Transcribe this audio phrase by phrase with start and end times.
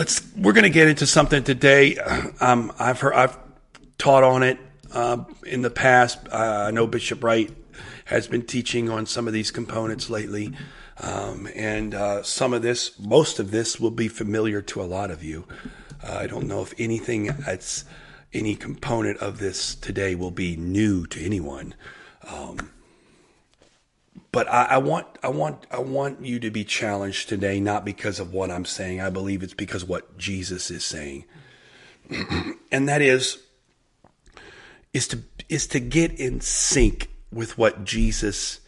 [0.00, 1.94] let's we're going to get into something today.
[2.40, 3.36] Um, I've heard I've
[3.98, 4.58] taught on it
[4.94, 6.18] uh, in the past.
[6.32, 7.50] Uh, I know Bishop Wright
[8.06, 10.54] has been teaching on some of these components lately,
[11.02, 15.10] um, and uh, some of this, most of this, will be familiar to a lot
[15.10, 15.46] of you.
[16.02, 17.84] Uh, I don't know if anything that's
[18.32, 21.74] any component of this today will be new to anyone.
[22.26, 22.70] Um,
[24.32, 28.20] but I, I, want I want I want you to be challenged today, not because
[28.20, 29.00] of what I'm saying.
[29.00, 31.24] I believe it's because what Jesus is saying,
[32.72, 33.42] and that is
[34.92, 38.60] is to is to get in sync with what Jesus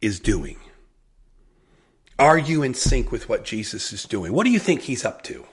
[0.00, 0.58] is doing.
[2.18, 4.32] Are you in sync with what Jesus is doing?
[4.32, 5.46] What do you think he's up to?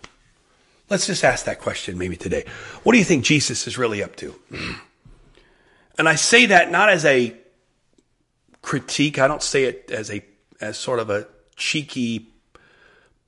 [0.90, 2.46] Let's just ask that question maybe today.
[2.84, 4.36] What do you think Jesus is really up to?
[5.98, 7.34] And I say that not as a
[8.66, 9.20] critique.
[9.20, 10.26] I don't say it as a
[10.60, 12.28] as sort of a cheeky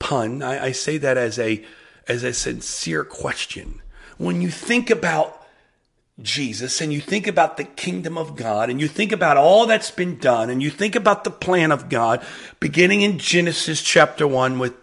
[0.00, 0.42] pun.
[0.42, 1.64] I, I say that as a
[2.08, 3.80] as a sincere question.
[4.18, 5.46] When you think about
[6.20, 9.92] Jesus and you think about the kingdom of God and you think about all that's
[9.92, 12.26] been done and you think about the plan of God
[12.58, 14.74] beginning in Genesis chapter 1 with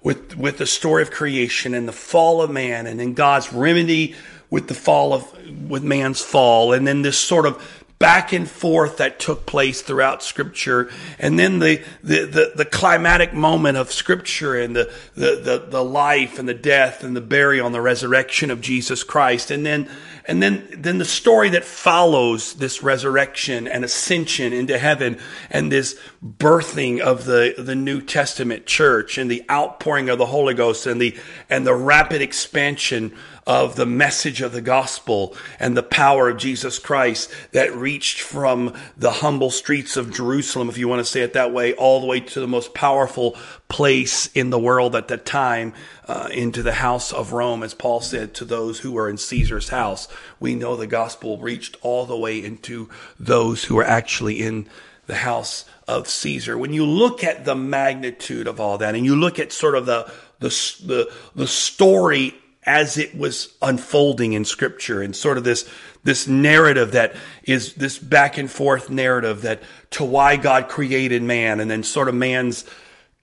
[0.00, 4.14] with with the story of creation and the fall of man and then God's remedy
[4.48, 8.98] with the fall of with man's fall and then this sort of back and forth
[8.98, 10.90] that took place throughout scripture.
[11.18, 15.82] And then the the the, the climatic moment of scripture and the, the the the
[15.82, 19.50] life and the death and the burial and the resurrection of Jesus Christ.
[19.50, 19.88] And then
[20.26, 25.18] and then, then the story that follows this resurrection and ascension into heaven
[25.50, 30.54] and this birthing of the, the New Testament church and the outpouring of the Holy
[30.54, 31.14] Ghost and the,
[31.50, 33.14] and the rapid expansion
[33.46, 38.74] of the message of the gospel and the power of Jesus Christ that reached from
[38.96, 42.06] the humble streets of Jerusalem, if you want to say it that way, all the
[42.06, 43.36] way to the most powerful
[43.68, 45.74] place in the world at that time,
[46.06, 49.68] uh, into the house of Rome, as Paul said to those who were in Caesar's
[49.68, 50.08] house.
[50.40, 52.88] We know the gospel reached all the way into
[53.18, 54.68] those who were actually in
[55.06, 56.56] the house of Caesar.
[56.56, 59.84] When you look at the magnitude of all that and you look at sort of
[59.84, 60.48] the, the,
[60.84, 62.34] the, the story
[62.66, 65.68] as it was unfolding in scripture and sort of this,
[66.02, 67.14] this narrative that
[67.44, 72.08] is this back and forth narrative that to why God created man and then sort
[72.08, 72.64] of man's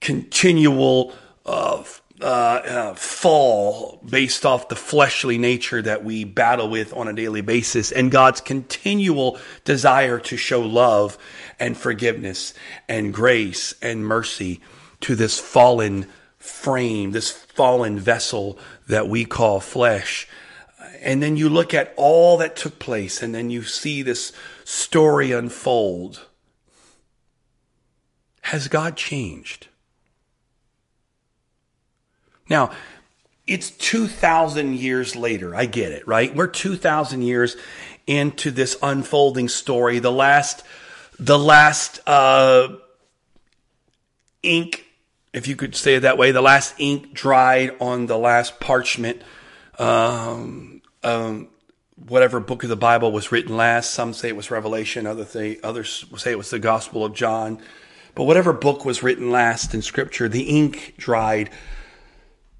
[0.00, 1.12] continual,
[1.44, 1.82] uh,
[2.22, 7.40] uh, uh, fall based off the fleshly nature that we battle with on a daily
[7.40, 11.18] basis and God's continual desire to show love
[11.58, 12.54] and forgiveness
[12.88, 14.60] and grace and mercy
[15.00, 16.06] to this fallen
[16.38, 18.56] frame, this fallen vessel
[18.92, 20.28] that we call flesh.
[21.00, 24.32] And then you look at all that took place, and then you see this
[24.64, 26.26] story unfold.
[28.42, 29.68] Has God changed?
[32.50, 32.70] Now,
[33.46, 35.54] it's 2,000 years later.
[35.56, 36.34] I get it, right?
[36.34, 37.56] We're 2,000 years
[38.06, 40.00] into this unfolding story.
[40.00, 40.64] The last,
[41.18, 42.76] the last, uh,
[44.42, 44.84] ink
[45.32, 49.22] if you could say it that way, the last ink dried on the last parchment.
[49.78, 51.48] Um, um,
[51.96, 53.92] whatever book of the Bible was written last.
[53.92, 55.06] Some say it was Revelation.
[55.06, 57.60] Other say, others say it was the Gospel of John.
[58.14, 61.50] But whatever book was written last in Scripture, the ink dried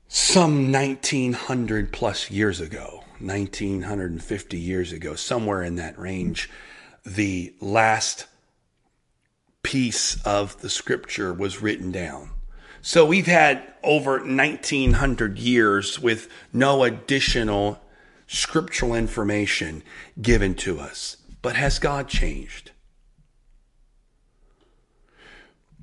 [0.09, 6.49] some 1900 plus years ago, 1950 years ago, somewhere in that range.
[7.05, 8.27] The last
[9.63, 12.32] piece of the Scripture was written down.
[12.85, 17.81] So we've had over 1900 years with no additional
[18.27, 19.85] scriptural information
[20.21, 21.17] given to us.
[21.43, 22.73] But has God changed?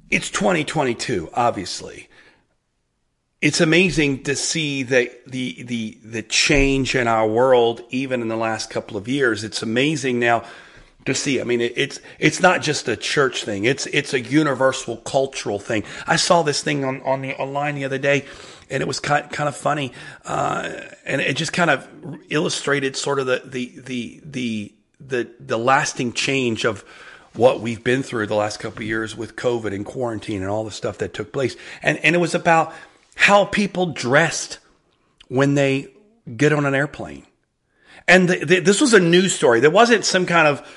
[0.10, 2.10] It's 2022, obviously.
[3.42, 8.36] It's amazing to see the, the, the, the change in our world, even in the
[8.36, 9.46] last couple of years.
[9.46, 10.44] It's amazing now
[11.14, 11.42] to see.
[11.42, 13.66] I mean, it, it's it's not just a church thing.
[13.66, 15.83] It's it's a universal cultural thing.
[16.07, 18.25] I saw this thing on on the online the other day,
[18.69, 19.94] and it was kind kind of funny,
[20.25, 20.69] uh,
[21.06, 21.88] and it just kind of
[22.30, 26.83] illustrated sort of the the the the the, the lasting change of
[27.33, 30.72] what we've been through the last couple years with COVID and quarantine and all the
[30.72, 31.56] stuff that took place.
[31.81, 32.74] And and it was about
[33.16, 34.60] how people dressed
[35.28, 35.88] when they
[36.36, 37.25] get on an airplane.
[38.07, 39.60] And the, the, this was a news story.
[39.60, 40.68] There wasn't some kind of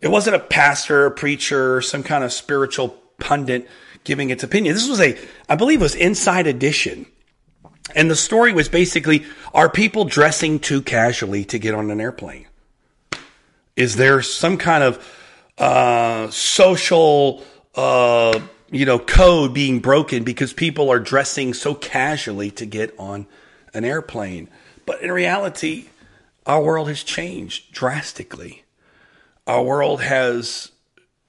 [0.00, 3.68] it wasn't a pastor, a preacher, some kind of spiritual pundit
[4.04, 4.74] giving its opinion.
[4.74, 5.18] This was a,
[5.48, 7.06] I believe it was Inside Edition.
[7.94, 12.46] And the story was basically, are people dressing too casually to get on an airplane?
[13.76, 15.04] Is there some kind of
[15.60, 17.44] uh, social,
[17.74, 23.26] uh, you know, code being broken because people are dressing so casually to get on
[23.74, 24.48] an airplane.
[24.86, 25.88] But in reality,
[26.46, 28.64] our world has changed drastically.
[29.46, 30.70] Our world has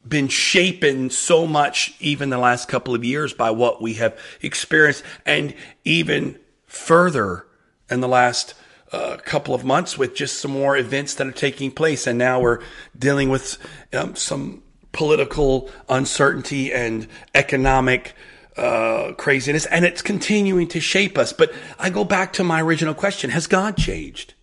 [0.07, 5.03] been shapen so much even the last couple of years by what we have experienced
[5.25, 5.53] and
[5.85, 7.45] even further
[7.89, 8.55] in the last
[8.91, 12.07] uh, couple of months with just some more events that are taking place.
[12.07, 12.61] And now we're
[12.97, 13.57] dealing with
[13.93, 18.13] um, some political uncertainty and economic
[18.57, 21.31] uh, craziness and it's continuing to shape us.
[21.31, 23.29] But i go back to my original question.
[23.29, 24.33] Has god changed?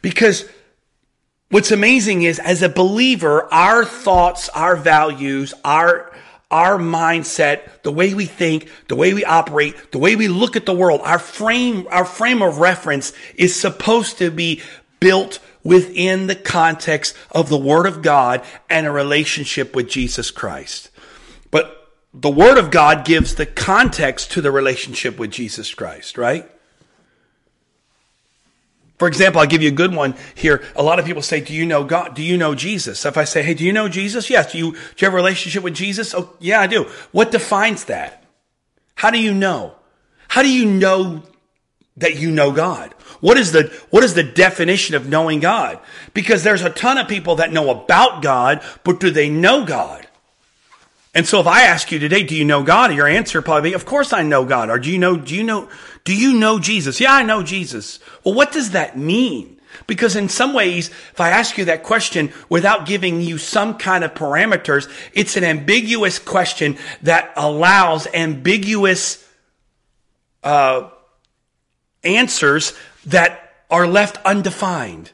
[0.00, 0.48] Because
[1.50, 6.12] what's amazing is as a believer, our thoughts, our values, our
[6.50, 10.64] our mindset, the way we think, the way we operate, the way we look at
[10.64, 14.62] the world, our frame, our frame of reference is supposed to be
[14.98, 20.90] built within the context of the Word of God and a relationship with Jesus Christ.
[21.50, 26.50] But the Word of God gives the context to the relationship with Jesus Christ, right?
[28.98, 30.64] For example, I'll give you a good one here.
[30.74, 32.14] A lot of people say, do you know God?
[32.14, 33.04] Do you know Jesus?
[33.06, 34.28] If I say, hey, do you know Jesus?
[34.28, 34.52] Yes.
[34.52, 36.14] Do you, do you have a relationship with Jesus?
[36.14, 36.84] Oh, yeah, I do.
[37.12, 38.24] What defines that?
[38.96, 39.76] How do you know?
[40.26, 41.22] How do you know
[41.96, 42.92] that you know God?
[43.20, 45.78] What is the, what is the definition of knowing God?
[46.12, 50.07] Because there's a ton of people that know about God, but do they know God?
[51.14, 52.94] And so if I ask you today, do you know God?
[52.94, 54.70] Your answer probably be, of course I know God.
[54.70, 55.68] Or do you know, do you know,
[56.04, 57.00] do you know Jesus?
[57.00, 57.98] Yeah, I know Jesus.
[58.24, 59.58] Well, what does that mean?
[59.86, 64.04] Because in some ways, if I ask you that question without giving you some kind
[64.04, 69.26] of parameters, it's an ambiguous question that allows ambiguous,
[70.42, 70.90] uh,
[72.04, 72.74] answers
[73.06, 75.10] that are left undefined.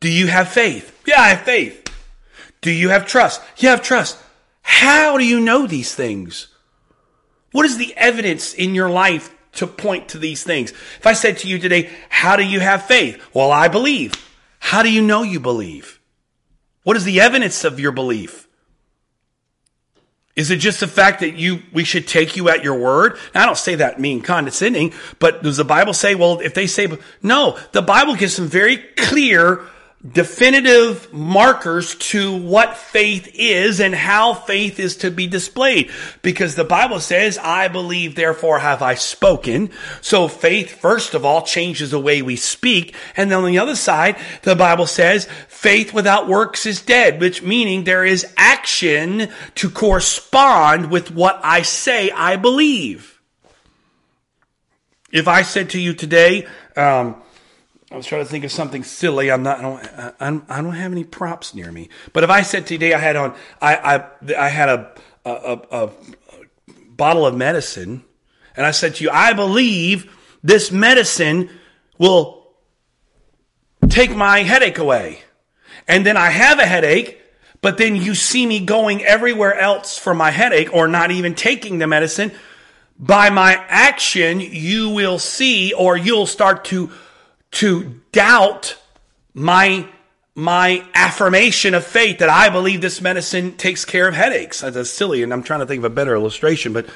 [0.00, 0.98] Do you have faith?
[1.06, 1.86] Yeah, I have faith.
[2.60, 3.42] Do you have trust?
[3.58, 4.18] You have trust.
[4.70, 6.46] How do you know these things?
[7.50, 10.70] What is the evidence in your life to point to these things?
[10.70, 13.20] If I said to you today, how do you have faith?
[13.34, 14.14] Well, I believe.
[14.60, 16.00] How do you know you believe?
[16.84, 18.46] What is the evidence of your belief?
[20.36, 23.18] Is it just the fact that you, we should take you at your word?
[23.34, 26.68] Now, I don't say that mean condescending, but does the Bible say, well, if they
[26.68, 26.86] say,
[27.22, 29.66] no, the Bible gives some very clear
[30.08, 35.90] definitive markers to what faith is and how faith is to be displayed.
[36.22, 39.70] Because the Bible says, I believe, therefore have I spoken.
[40.00, 42.94] So faith, first of all, changes the way we speak.
[43.14, 47.42] And then on the other side, the Bible says, faith without works is dead, which
[47.42, 53.20] meaning there is action to correspond with what I say I believe.
[55.12, 57.20] If I said to you today, um,
[57.92, 59.32] I was trying to think of something silly.
[59.32, 59.58] I'm not.
[59.58, 60.44] I don't.
[60.48, 61.88] I, I don't have any props near me.
[62.12, 64.94] But if I said today I had on, I I, I had a,
[65.24, 65.90] a, a, a
[66.88, 68.04] bottle of medicine,
[68.56, 71.50] and I said to you, I believe this medicine
[71.98, 72.46] will
[73.88, 75.22] take my headache away,
[75.88, 77.16] and then I have a headache.
[77.62, 81.78] But then you see me going everywhere else for my headache, or not even taking
[81.78, 82.32] the medicine.
[82.98, 86.90] By my action, you will see, or you'll start to
[87.52, 88.76] to doubt
[89.34, 89.88] my
[90.34, 94.60] my affirmation of faith that I believe this medicine takes care of headaches.
[94.60, 96.86] That's silly, and I'm trying to think of a better illustration, but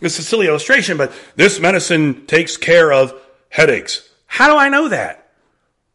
[0.00, 3.14] it's a silly illustration, but this medicine takes care of
[3.48, 4.08] headaches.
[4.26, 5.30] How do I know that?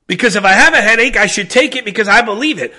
[0.08, 2.74] Because if I have a headache, I should take it because I believe it.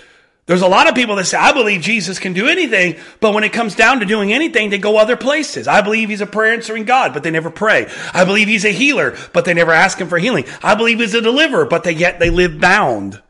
[0.49, 3.45] There's a lot of people that say, I believe Jesus can do anything, but when
[3.45, 5.69] it comes down to doing anything, they go other places.
[5.69, 7.87] I believe he's a prayer answering God, but they never pray.
[8.15, 10.47] I believe he's a healer, but they never ask him for healing.
[10.63, 13.23] I believe he's a deliverer, but they yet they live bound.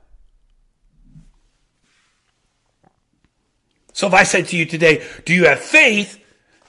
[3.92, 6.24] So if I said to you today, do you have faith?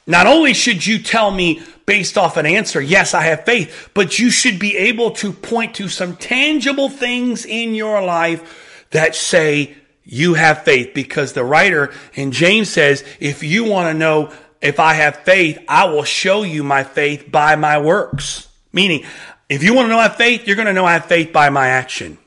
[0.08, 4.18] Not only should you tell me based off an answer, yes, I have faith, but
[4.18, 9.76] you should be able to point to some tangible things in your life that say,
[10.12, 14.80] you have faith because the writer in James says, if you want to know if
[14.80, 18.48] I have faith, I will show you my faith by my works.
[18.74, 19.06] Meaning,
[19.50, 21.32] if you want to know I have faith, you're going to know I have faith
[21.32, 22.18] by my action.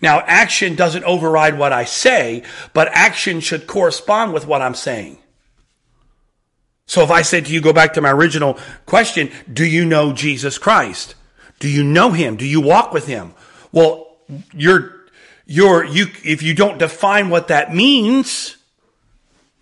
[0.00, 5.18] Now, action doesn't override what I say, but action should correspond with what I'm saying.
[6.86, 10.14] So if I said to you, go back to my original question, do you know
[10.14, 11.14] Jesus Christ?
[11.58, 12.36] Do you know him?
[12.36, 13.34] Do you walk with him?
[13.72, 14.16] Well,
[14.54, 14.95] you're
[15.46, 18.56] you're, you, if you don't define what that means,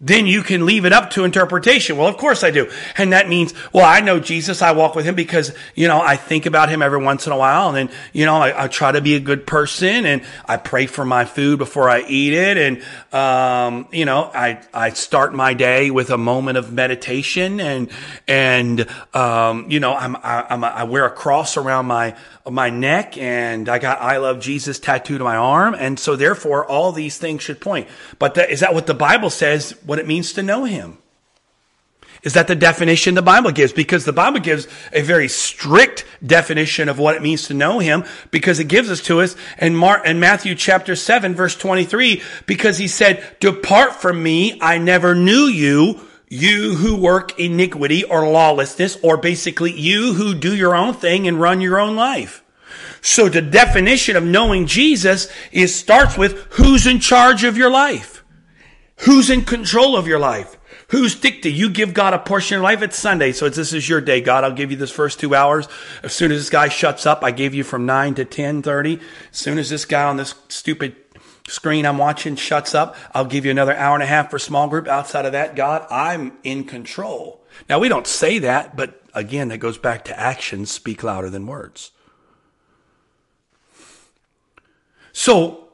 [0.00, 1.96] then you can leave it up to interpretation.
[1.96, 2.70] Well, of course I do.
[2.98, 4.60] And that means, well, I know Jesus.
[4.60, 7.38] I walk with him because, you know, I think about him every once in a
[7.38, 7.68] while.
[7.68, 10.86] And then, you know, I, I try to be a good person and I pray
[10.86, 12.58] for my food before I eat it.
[12.58, 12.82] And,
[13.14, 17.90] um, you know, I, I start my day with a moment of meditation and,
[18.28, 22.14] and, um, you know, I'm, I, I'm, I wear a cross around my,
[22.50, 25.74] my neck and I got I love Jesus tattooed on my arm.
[25.78, 27.88] And so therefore all these things should point.
[28.18, 30.98] But is that what the Bible says, what it means to know him?
[32.22, 33.74] Is that the definition the Bible gives?
[33.74, 38.04] Because the Bible gives a very strict definition of what it means to know him
[38.30, 42.78] because it gives us to us in Mark, in Matthew chapter 7 verse 23 because
[42.78, 46.00] he said, depart from me, I never knew you
[46.34, 51.40] you who work iniquity or lawlessness, or basically you who do your own thing and
[51.40, 52.42] run your own life.
[53.00, 58.24] So the definition of knowing Jesus is starts with who's in charge of your life.
[59.00, 60.56] Who's in control of your life?
[60.88, 61.58] Who's dictating?
[61.58, 62.82] You give God a portion of your life.
[62.82, 64.20] It's Sunday, so it's, this is your day.
[64.20, 65.66] God, I'll give you this first two hours.
[66.02, 69.00] As soon as this guy shuts up, I gave you from nine to ten thirty.
[69.30, 71.03] As soon as this guy on this stupid
[71.46, 74.68] screen I'm watching shuts up, I'll give you another hour and a half for small
[74.68, 74.88] group.
[74.88, 77.42] Outside of that, God, I'm in control.
[77.68, 81.46] Now we don't say that, but again, that goes back to actions speak louder than
[81.46, 81.90] words.
[85.12, 85.68] So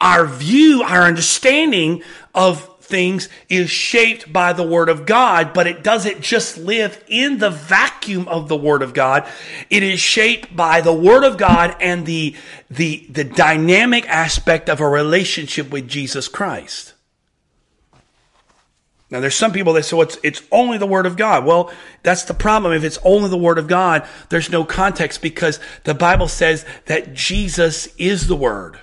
[0.00, 2.02] our view, our understanding
[2.34, 7.38] of things is shaped by the Word of God, but it doesn't just live in
[7.38, 9.26] the vacuum of the Word of God.
[9.70, 12.36] It is shaped by the Word of God and the,
[12.70, 16.94] the, the dynamic aspect of a relationship with Jesus Christ.
[19.10, 21.44] Now, there's some people that say, well, it's, it's only the Word of God.
[21.44, 21.72] Well,
[22.02, 22.72] that's the problem.
[22.72, 27.14] If it's only the Word of God, there's no context because the Bible says that
[27.14, 28.80] Jesus is the Word.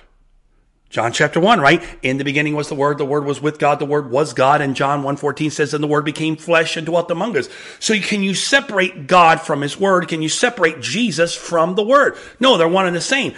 [0.92, 1.82] John chapter 1, right?
[2.02, 4.60] In the beginning was the Word, the Word was with God, the Word was God,
[4.60, 7.48] and John 1.14 says, and the Word became flesh and dwelt among us.
[7.80, 10.06] So can you separate God from His Word?
[10.08, 12.18] Can you separate Jesus from the Word?
[12.38, 13.32] No, they're one and the same.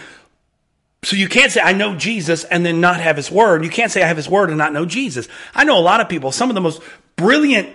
[1.05, 3.63] So you can't say, I know Jesus and then not have His Word.
[3.63, 5.29] You can't say, I have His Word and not know Jesus.
[5.55, 6.83] I know a lot of people, some of the most
[7.15, 7.69] brilliant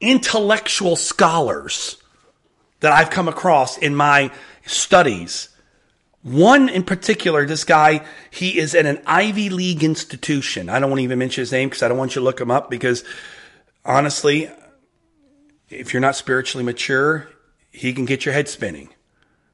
[0.00, 1.96] intellectual scholars
[2.78, 4.30] that I've come across in my
[4.66, 5.48] studies
[6.24, 10.70] one in particular, this guy, he is at an Ivy League institution.
[10.70, 12.40] I don't want to even mention his name because I don't want you to look
[12.40, 13.04] him up because
[13.84, 14.50] honestly,
[15.68, 17.28] if you're not spiritually mature,
[17.70, 18.88] he can get your head spinning.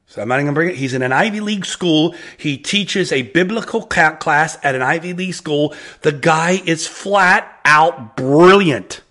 [0.05, 0.75] So I'm not even going to bring it.
[0.75, 2.15] He's in an Ivy League school.
[2.37, 5.75] He teaches a biblical class at an Ivy League school.
[6.03, 9.01] The guy is flat out brilliant.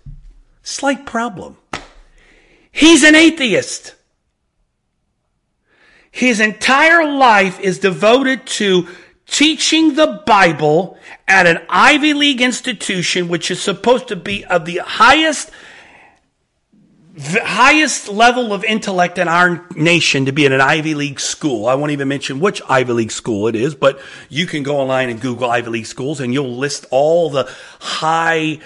[0.63, 1.57] Slight problem.
[2.71, 3.95] He's an atheist.
[6.11, 8.87] His entire life is devoted to
[9.27, 14.81] teaching the Bible at an Ivy League institution, which is supposed to be of the
[14.83, 15.49] highest
[17.17, 21.67] highest level of intellect in our nation to be in an Ivy League school.
[21.67, 23.99] I won't even mention which Ivy League school it is, but
[24.29, 28.59] you can go online and Google Ivy League schools and you'll list all the high,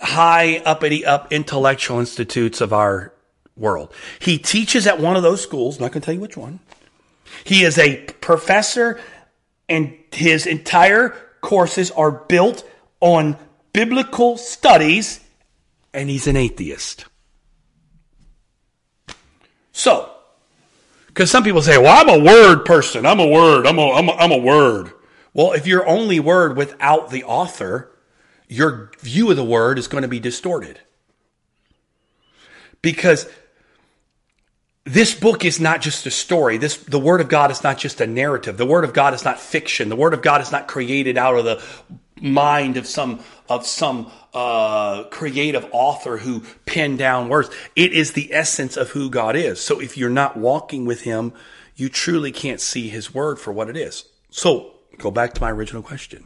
[0.00, 3.12] high uppity up intellectual institutes of our
[3.60, 3.92] world.
[4.18, 6.58] He teaches at one of those schools, I'm not going to tell you which one.
[7.44, 9.00] He is a professor,
[9.68, 12.68] and his entire courses are built
[13.00, 13.36] on
[13.72, 15.20] biblical studies,
[15.94, 17.04] and he's an atheist.
[19.72, 20.10] So,
[21.06, 23.06] because some people say, well, I'm a word person.
[23.06, 23.66] I'm a word.
[23.66, 24.92] I'm a, I'm a, I'm a word.
[25.32, 27.90] Well, if you're only word without the author,
[28.48, 30.80] your view of the word is going to be distorted.
[32.82, 33.26] Because
[34.84, 36.56] this book is not just a story.
[36.56, 38.56] This, the Word of God is not just a narrative.
[38.56, 39.88] The Word of God is not fiction.
[39.88, 41.62] The Word of God is not created out of the
[42.20, 47.50] mind of some of some uh, creative author who penned down words.
[47.76, 49.60] It is the essence of who God is.
[49.60, 51.32] So if you're not walking with Him,
[51.76, 54.04] you truly can't see His Word for what it is.
[54.30, 56.24] So go back to my original question: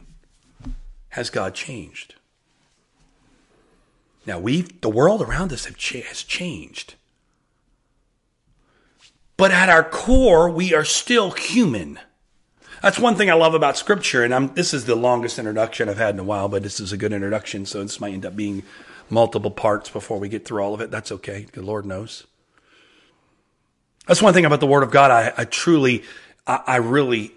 [1.09, 2.15] Has God changed?
[4.25, 6.94] Now we, the world around us, have cha- has changed.
[9.37, 11.99] But at our core, we are still human.
[12.81, 14.23] That's one thing I love about scripture.
[14.23, 16.93] And I'm, this is the longest introduction I've had in a while, but this is
[16.93, 17.65] a good introduction.
[17.65, 18.63] So this might end up being
[19.09, 20.91] multiple parts before we get through all of it.
[20.91, 21.47] That's okay.
[21.51, 22.25] The Lord knows.
[24.07, 25.11] That's one thing about the Word of God.
[25.11, 26.03] I, I truly,
[26.45, 27.33] I, I really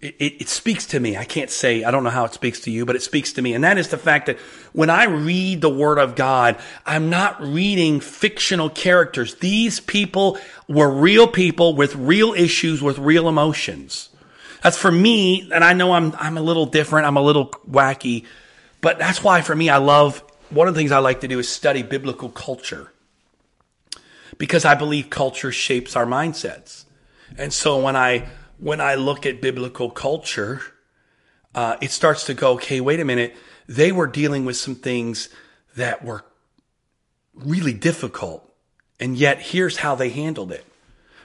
[0.00, 1.16] it, it, speaks to me.
[1.16, 3.42] I can't say, I don't know how it speaks to you, but it speaks to
[3.42, 3.54] me.
[3.54, 4.38] And that is the fact that
[4.72, 9.36] when I read the Word of God, I'm not reading fictional characters.
[9.36, 14.08] These people were real people with real issues, with real emotions.
[14.62, 17.06] That's for me, and I know I'm, I'm a little different.
[17.06, 18.24] I'm a little wacky,
[18.80, 21.38] But that's why for me, I love one of the things I like to do
[21.38, 22.92] is study biblical culture
[24.38, 26.84] because I believe culture shapes our mindsets.
[27.36, 28.28] And so when I
[28.58, 30.60] when I look at biblical culture,
[31.54, 33.34] uh, it starts to go, okay, wait a minute.
[33.66, 35.28] They were dealing with some things
[35.76, 36.24] that were
[37.34, 38.52] really difficult,
[38.98, 40.64] and yet here's how they handled it.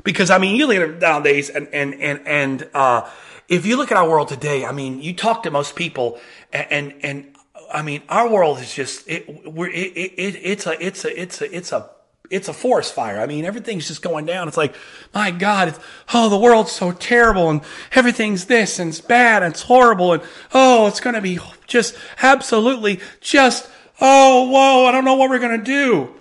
[0.03, 3.09] Because I mean, you look at nowadays, and and and and uh,
[3.47, 6.19] if you look at our world today, I mean, you talk to most people,
[6.51, 7.35] and and, and
[7.73, 9.47] I mean, our world is just it.
[9.51, 11.89] We're it, it, it's a it's a it's a it's a
[12.33, 13.21] it's a forest fire.
[13.21, 14.47] I mean, everything's just going down.
[14.47, 14.75] It's like,
[15.13, 15.79] my God, it's,
[16.15, 17.61] oh, the world's so terrible and
[17.91, 21.37] everything's this and it's bad and it's horrible and oh, it's going to be
[21.67, 23.69] just absolutely just,
[24.01, 26.15] oh, whoa, I don't know what we're going to do.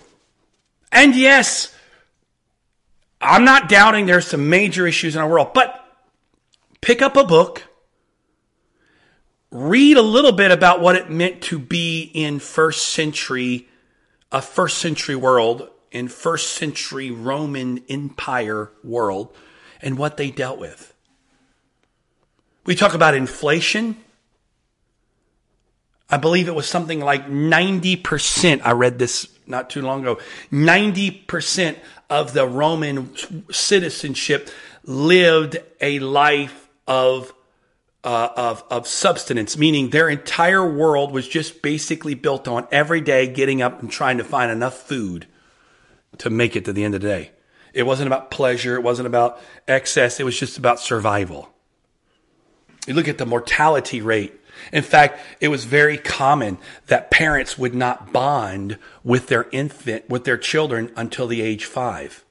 [0.91, 1.75] And yes,
[3.19, 5.83] I'm not doubting there's some major issues in our world, but
[6.79, 7.63] pick up a book,
[9.49, 13.67] read a little bit about what it meant to be in first century,
[14.31, 19.33] a first century world in first century Roman Empire world
[19.81, 20.93] and what they dealt with.
[22.65, 23.97] We talk about inflation.
[26.09, 28.61] I believe it was something like 90%.
[28.63, 30.19] I read this not too long ago.
[30.51, 31.77] 90%
[32.09, 33.11] of the Roman
[33.51, 34.49] citizenship
[34.83, 37.33] lived a life of
[38.05, 43.27] uh, of of substance, meaning their entire world was just basically built on every day
[43.27, 45.25] getting up and trying to find enough food
[46.19, 47.31] to make it to the end of the day.
[47.73, 48.75] It wasn't about pleasure.
[48.75, 50.19] It wasn't about excess.
[50.19, 51.49] It was just about survival.
[52.85, 54.39] You look at the mortality rate.
[54.71, 60.25] In fact, it was very common that parents would not bond with their infant, with
[60.25, 62.23] their children until the age five.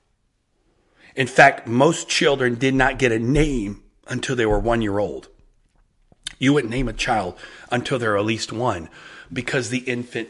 [1.16, 5.28] In fact, most children did not get a name until they were one year old.
[6.38, 7.36] You wouldn't name a child
[7.70, 8.88] until they're at least one
[9.32, 10.28] because the infant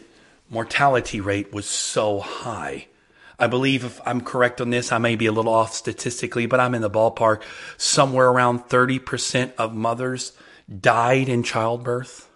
[0.50, 2.86] mortality rate was so high.
[3.38, 6.60] I believe if I'm correct on this, I may be a little off statistically, but
[6.60, 7.42] I'm in the ballpark.
[7.76, 10.32] Somewhere around 30% of mothers
[10.80, 12.28] died in childbirth.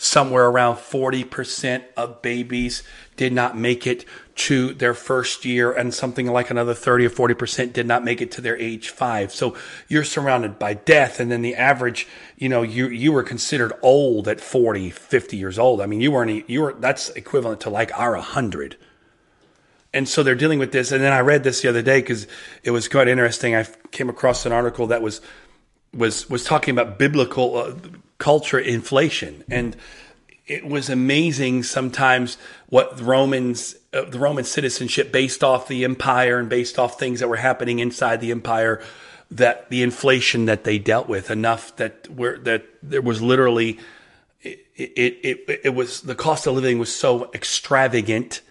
[0.00, 2.84] Somewhere around 40% of babies
[3.16, 4.04] did not make it
[4.36, 8.30] to their first year and something like another 30 or 40% did not make it
[8.30, 9.32] to their age five.
[9.32, 9.56] So
[9.88, 11.18] you're surrounded by death.
[11.18, 15.58] And then the average, you know, you, you were considered old at 40, 50 years
[15.58, 15.80] old.
[15.80, 18.76] I mean, you weren't, you were, that's equivalent to like our 100
[19.98, 20.92] and so they're dealing with this.
[20.92, 22.28] And then I read this the other day because
[22.62, 23.56] it was quite interesting.
[23.56, 25.20] I came across an article that was
[25.92, 27.74] was was talking about biblical uh,
[28.18, 29.76] culture inflation, and
[30.46, 36.48] it was amazing sometimes what Romans uh, the Roman citizenship based off the empire and
[36.48, 38.80] based off things that were happening inside the empire
[39.32, 43.80] that the inflation that they dealt with enough that where that there was literally
[44.42, 48.42] it, it, it, it was the cost of living was so extravagant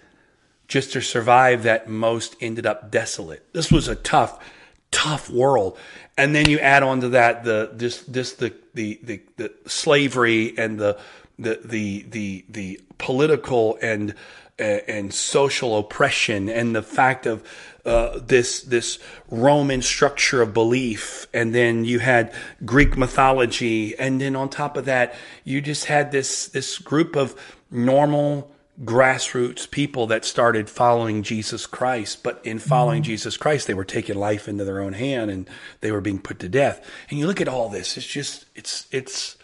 [0.67, 3.53] just to survive that most ended up desolate.
[3.53, 4.43] This was a tough,
[4.91, 5.77] tough world.
[6.17, 10.57] And then you add on to that the this this the the the, the slavery
[10.57, 10.97] and the
[11.37, 14.15] the the the the political and
[14.59, 17.47] uh, and social oppression and the fact of
[17.85, 18.99] uh, this this
[19.29, 22.33] Roman structure of belief, and then you had
[22.65, 27.39] Greek mythology, and then on top of that, you just had this this group of
[27.71, 28.51] normal
[28.83, 33.07] grassroots people that started following Jesus Christ, but in following mm-hmm.
[33.07, 35.49] Jesus Christ, they were taking life into their own hand and
[35.81, 36.87] they were being put to death.
[37.09, 39.37] And you look at all this, it's just, it's, it's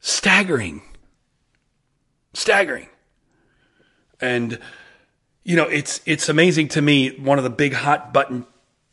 [0.00, 0.82] staggering.
[2.34, 2.88] Staggering.
[4.20, 4.58] And,
[5.44, 7.16] you know, it's, it's amazing to me.
[7.16, 8.46] One of the big hot button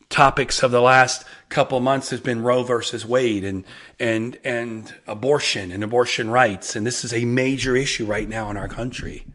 [0.09, 3.63] topics of the last couple months has been Roe versus Wade and
[3.99, 8.57] and and abortion and abortion rights and this is a major issue right now in
[8.57, 9.25] our country.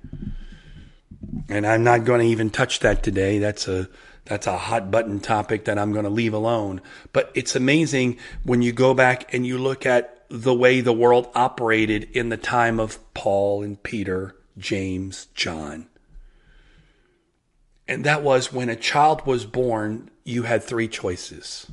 [1.49, 3.38] And I'm not going to even touch that today.
[3.38, 3.88] That's a
[4.25, 6.81] that's a hot button topic that I'm going to leave alone.
[7.12, 11.29] But it's amazing when you go back and you look at the way the world
[11.35, 15.88] operated in the time of Paul and Peter, James, John.
[17.88, 21.66] And that was when a child was born, you had three choices.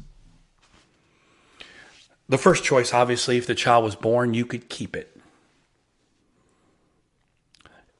[2.30, 5.18] The first choice, obviously, if the child was born, you could keep it.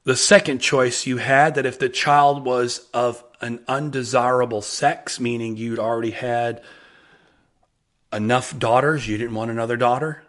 [0.04, 5.58] The second choice you had that if the child was of an undesirable sex, meaning
[5.58, 6.62] you'd already had
[8.12, 10.24] enough daughters, you didn't want another daughter,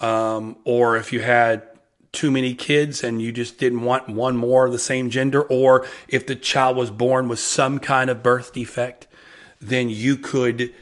[0.00, 1.62] um, or if you had
[2.10, 5.86] too many kids and you just didn't want one more of the same gender, or
[6.08, 9.06] if the child was born with some kind of birth defect,
[9.60, 10.74] then you could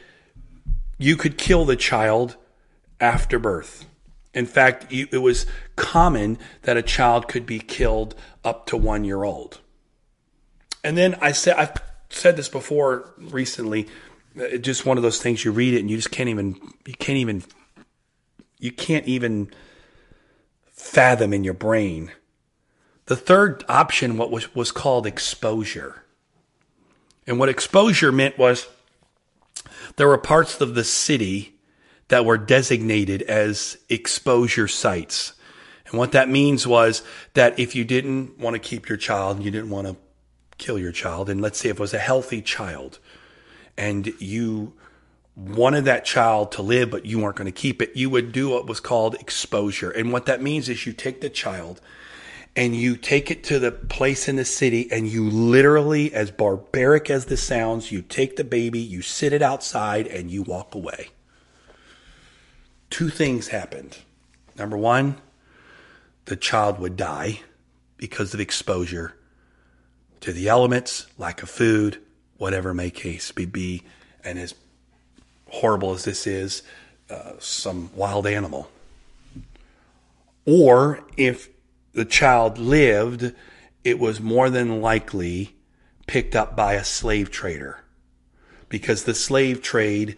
[1.00, 2.36] you could kill the child
[3.00, 3.86] after birth.
[4.34, 9.24] In fact, it was common that a child could be killed up to one year
[9.24, 9.60] old.
[10.84, 11.72] And then I said, I've
[12.10, 13.88] said this before recently.
[14.36, 16.94] It's just one of those things you read it and you just can't even, you
[16.94, 17.44] can't even,
[18.58, 19.50] you can't even
[20.66, 22.12] fathom in your brain.
[23.06, 26.04] The third option, what was, was called exposure.
[27.26, 28.68] And what exposure meant was
[29.96, 31.54] there were parts of the city
[32.08, 35.32] that were designated as exposure sites.
[35.86, 37.02] And what that means was
[37.34, 39.96] that if you didn't want to keep your child, you didn't want to
[40.58, 42.98] kill your child, and let's say if it was a healthy child
[43.76, 44.74] and you
[45.34, 48.50] wanted that child to live, but you weren't going to keep it, you would do
[48.50, 49.90] what was called exposure.
[49.90, 51.80] And what that means is you take the child
[52.56, 57.08] and you take it to the place in the city and you literally, as barbaric
[57.08, 61.10] as this sounds, you take the baby, you sit it outside, and you walk away.
[62.90, 63.98] Two things happened.
[64.58, 65.16] Number one,
[66.24, 67.40] the child would die
[67.96, 69.14] because of exposure
[70.20, 71.98] to the elements, lack of food,
[72.36, 73.82] whatever may case be,
[74.24, 74.54] and as
[75.48, 76.62] horrible as this is,
[77.08, 78.70] uh, some wild animal.
[80.46, 81.48] Or if
[81.92, 83.34] the child lived,
[83.84, 85.56] it was more than likely
[86.06, 87.84] picked up by a slave trader
[88.68, 90.16] because the slave trade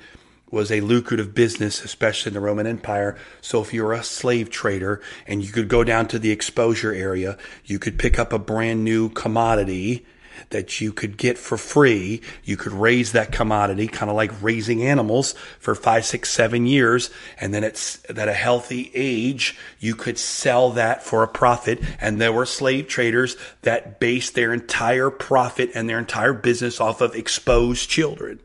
[0.51, 3.17] was a lucrative business, especially in the Roman Empire.
[3.41, 6.93] So if you were a slave trader and you could go down to the exposure
[6.93, 10.05] area, you could pick up a brand new commodity
[10.51, 12.21] that you could get for free.
[12.45, 17.11] You could raise that commodity, kind of like raising animals for five, six, seven years.
[17.41, 21.81] And then it's at a healthy age, you could sell that for a profit.
[22.01, 27.01] And there were slave traders that based their entire profit and their entire business off
[27.01, 28.41] of exposed children.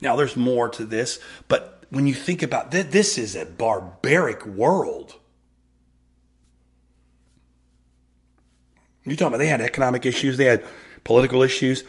[0.00, 4.44] Now, there's more to this, but when you think about this, this is a barbaric
[4.46, 5.14] world.
[9.04, 10.64] You talking about they had economic issues, they had
[11.04, 11.84] political issues,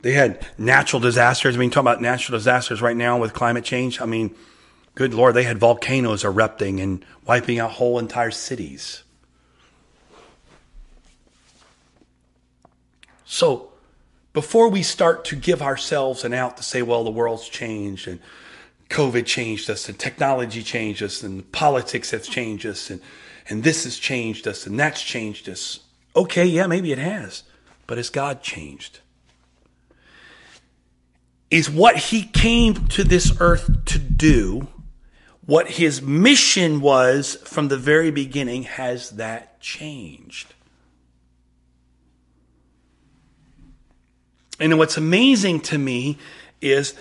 [0.00, 1.56] they had natural disasters.
[1.56, 4.00] I mean, talking about natural disasters right now with climate change.
[4.00, 4.34] I mean,
[4.94, 9.02] good lord, they had volcanoes erupting and wiping out whole entire cities.
[13.24, 13.68] So,
[14.32, 18.20] before we start to give ourselves an out to say, well, the world's changed and
[18.88, 23.00] COVID changed us and technology changed us and politics has changed us and,
[23.48, 25.80] and this has changed us and that's changed us.
[26.16, 27.42] Okay, yeah, maybe it has,
[27.88, 29.00] but has God changed?
[31.50, 34.68] Is what he came to this earth to do,
[35.44, 40.54] what his mission was from the very beginning, has that changed?
[44.60, 46.18] And what's amazing to me
[46.60, 46.94] is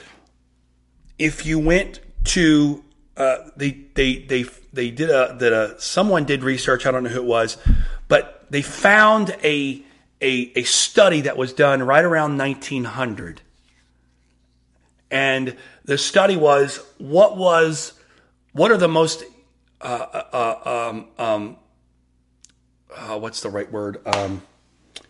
[1.20, 2.84] if you went to
[3.18, 6.86] uh, they they they they did a that a someone did research.
[6.86, 7.58] I don't know who it was,
[8.08, 9.84] but they found a
[10.22, 13.42] a a study that was done right around 1900,
[15.12, 17.94] and the study was what was
[18.54, 19.24] what are the most
[19.82, 21.58] uh, uh, uh um, um,
[22.96, 24.00] uh, what's the right word?
[24.08, 24.42] Um,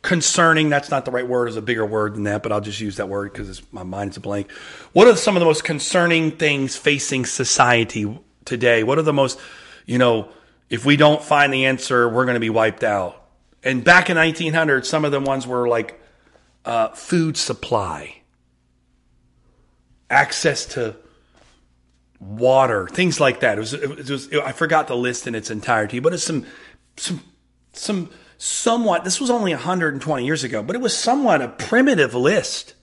[0.02, 2.80] concerning that's not the right word is a bigger word than that but i'll just
[2.80, 4.52] use that word because my mind's a blank.
[4.94, 8.84] What are some of the most concerning things facing society today?
[8.84, 9.40] What are the most
[9.86, 10.30] you know
[10.70, 13.17] if we don't find the answer we're going to be wiped out
[13.68, 16.00] and back in 1900 some of the ones were like
[16.66, 18.22] uh, food supply
[20.10, 20.96] access to
[22.20, 26.00] water things like that it was, it was i forgot the list in its entirety
[26.00, 26.46] but it's some
[26.96, 27.22] some
[27.74, 32.76] some somewhat, this was only 120 years ago, but it was somewhat a primitive list.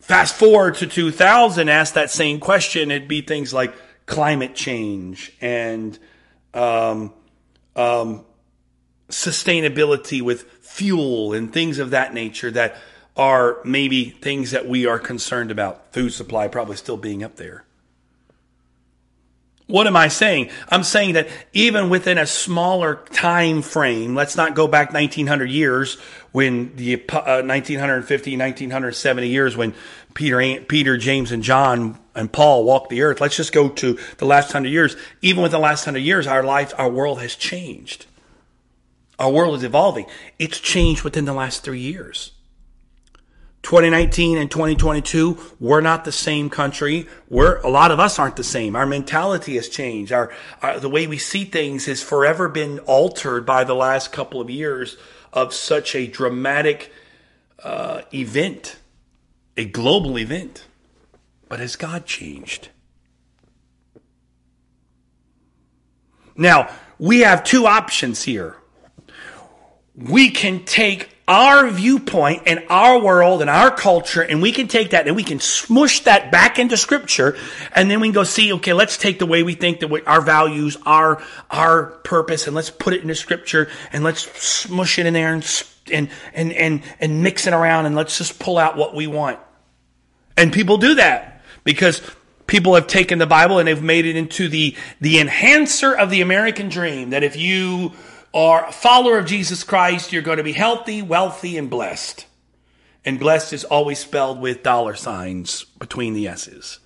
[0.00, 3.74] Fast forward to 2000, ask that same question, it'd be things like
[4.06, 5.98] climate change and
[6.54, 7.12] um,
[7.76, 8.24] um,
[9.08, 12.76] sustainability with fuel and things of that nature that
[13.16, 15.92] are maybe things that we are concerned about.
[15.92, 17.64] Food supply probably still being up there.
[19.66, 20.48] What am I saying?
[20.70, 25.96] I'm saying that even within a smaller time frame, let's not go back 1900 years
[26.32, 29.74] when the uh, 1950, 1970 years when
[30.14, 33.20] Peter, Peter, James, and John and Paul walked the earth.
[33.20, 34.96] Let's just go to the last hundred years.
[35.20, 38.06] Even with the last hundred years, our life, our world has changed.
[39.18, 40.06] Our world is evolving.
[40.38, 42.32] It's changed within the last three years.
[43.62, 47.08] 2019 and 2022, we're not the same country.
[47.28, 48.76] We're, a lot of us aren't the same.
[48.76, 50.12] Our mentality has changed.
[50.12, 54.40] Our, our, the way we see things has forever been altered by the last couple
[54.40, 54.96] of years
[55.32, 56.92] of such a dramatic,
[57.62, 58.78] uh, event,
[59.56, 60.64] a global event.
[61.48, 62.68] But has God changed?
[66.36, 68.57] Now, we have two options here.
[70.00, 74.90] We can take our viewpoint and our world and our culture, and we can take
[74.90, 77.36] that and we can smush that back into scripture,
[77.74, 80.22] and then we can go see, okay, let's take the way we think that our
[80.22, 85.12] values, our, our purpose, and let's put it into scripture, and let's smush it in
[85.12, 85.44] there and,
[85.92, 89.38] and, and, and, and mix it around, and let's just pull out what we want.
[90.36, 92.00] And people do that because
[92.46, 96.22] people have taken the Bible and they've made it into the, the enhancer of the
[96.22, 97.92] American dream, that if you
[98.34, 102.26] are a follower of Jesus Christ, you're going to be healthy, wealthy, and blessed.
[103.04, 106.78] And blessed is always spelled with dollar signs between the S's.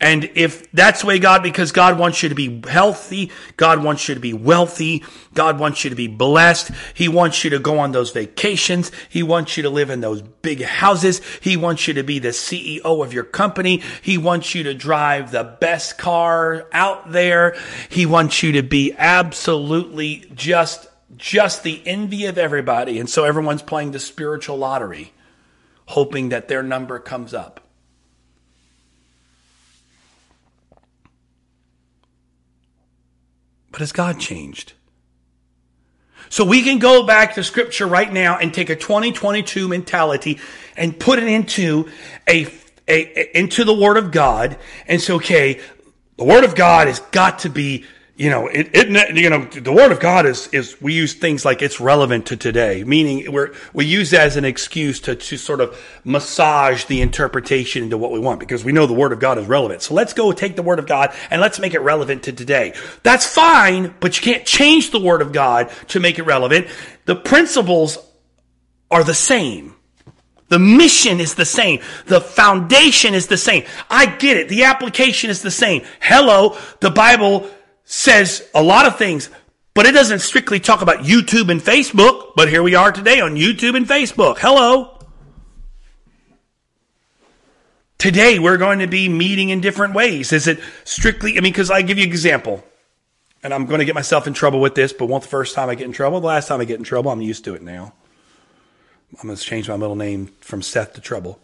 [0.00, 4.08] And if that's the way God, because God wants you to be healthy, God wants
[4.08, 5.02] you to be wealthy,
[5.34, 9.24] God wants you to be blessed, He wants you to go on those vacations, He
[9.24, 13.04] wants you to live in those big houses, He wants you to be the CEO
[13.04, 17.56] of your company, He wants you to drive the best car out there,
[17.88, 23.00] He wants you to be absolutely just, just the envy of everybody.
[23.00, 25.12] And so everyone's playing the spiritual lottery,
[25.86, 27.67] hoping that their number comes up.
[33.78, 34.72] But has God changed?
[36.30, 40.40] So we can go back to scripture right now and take a 2022 mentality
[40.76, 41.88] and put it into
[42.28, 42.48] a,
[42.88, 45.60] a, into the word of God and say, okay,
[46.16, 47.84] the word of God has got to be
[48.18, 51.44] you know, it, it, you know, the word of God is, is, we use things
[51.44, 55.36] like it's relevant to today, meaning we're, we use that as an excuse to, to
[55.36, 59.20] sort of massage the interpretation into what we want because we know the word of
[59.20, 59.82] God is relevant.
[59.82, 62.74] So let's go take the word of God and let's make it relevant to today.
[63.04, 66.66] That's fine, but you can't change the word of God to make it relevant.
[67.04, 67.98] The principles
[68.90, 69.76] are the same.
[70.48, 71.82] The mission is the same.
[72.06, 73.64] The foundation is the same.
[73.88, 74.48] I get it.
[74.48, 75.82] The application is the same.
[76.00, 77.48] Hello, the Bible
[77.90, 79.30] says a lot of things,
[79.72, 82.32] but it doesn't strictly talk about YouTube and Facebook.
[82.36, 84.36] But here we are today on YouTube and Facebook.
[84.38, 84.98] Hello.
[87.96, 90.34] Today we're going to be meeting in different ways.
[90.34, 92.62] Is it strictly, I mean, because I give you an example,
[93.42, 95.70] and I'm going to get myself in trouble with this, but won't the first time
[95.70, 96.20] I get in trouble?
[96.20, 97.94] The last time I get in trouble, I'm used to it now.
[99.18, 101.40] I'm going to change my middle name from Seth to Trouble.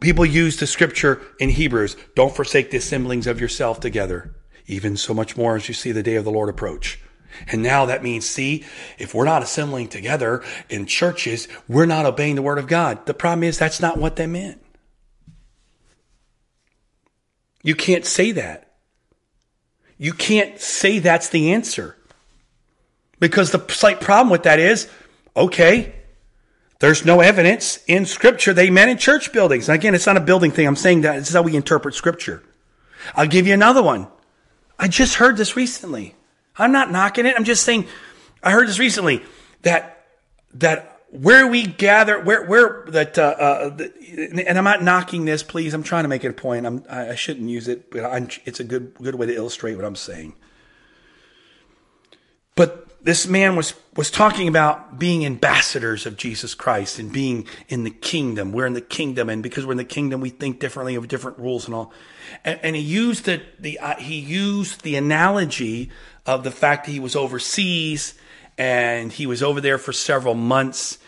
[0.00, 4.34] People use the scripture in Hebrews don't forsake the assemblings of yourself together
[4.70, 7.00] even so much more as you see the day of the Lord approach.
[7.48, 8.64] And now that means, see,
[8.98, 13.06] if we're not assembling together in churches, we're not obeying the word of God.
[13.06, 14.60] The problem is that's not what they meant.
[17.62, 18.72] You can't say that.
[19.98, 21.96] You can't say that's the answer.
[23.18, 24.88] Because the slight problem with that is,
[25.36, 25.94] okay,
[26.78, 29.68] there's no evidence in scripture they meant in church buildings.
[29.68, 30.66] And again, it's not a building thing.
[30.66, 32.42] I'm saying that this is how we interpret scripture.
[33.14, 34.08] I'll give you another one.
[34.80, 36.14] I just heard this recently.
[36.56, 37.36] I'm not knocking it.
[37.36, 37.86] I'm just saying
[38.42, 39.22] I heard this recently
[39.60, 40.06] that
[40.54, 45.42] that where we gather, where where that, uh, uh, the, and I'm not knocking this.
[45.42, 46.66] Please, I'm trying to make it a point.
[46.66, 49.84] I'm I, shouldn't use it, but I'm, it's a good good way to illustrate what
[49.84, 50.34] I'm saying.
[52.54, 57.84] But this man was was talking about being ambassadors of Jesus Christ and being in
[57.84, 58.52] the kingdom.
[58.52, 61.38] We're in the kingdom, and because we're in the kingdom, we think differently of different
[61.38, 61.92] rules and all.
[62.44, 65.90] And, and he used the, the uh, he used the analogy
[66.26, 68.14] of the fact that he was overseas
[68.58, 70.98] and he was over there for several months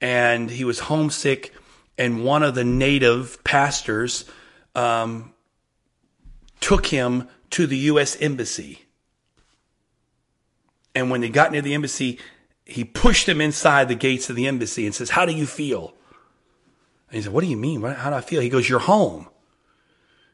[0.00, 1.54] and he was homesick.
[1.98, 4.24] And one of the native pastors
[4.74, 5.34] um,
[6.60, 8.16] took him to the U.S.
[8.20, 8.86] embassy.
[10.94, 12.18] And when they got near the embassy,
[12.64, 15.94] he pushed him inside the gates of the embassy and says, "How do you feel?"
[17.08, 17.82] And he said, "What do you mean?
[17.82, 19.28] How do I feel?" He goes, "You're home."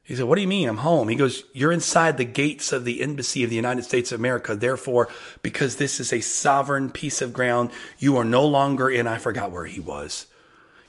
[0.09, 0.71] He said, What do you mean?
[0.71, 1.09] I'm home.
[1.09, 4.57] He goes, You're inside the gates of the embassy of the United States of America.
[4.57, 5.11] Therefore,
[5.43, 9.53] because this is a sovereign piece of ground, you are no longer in, I forgot
[9.53, 10.27] where he was.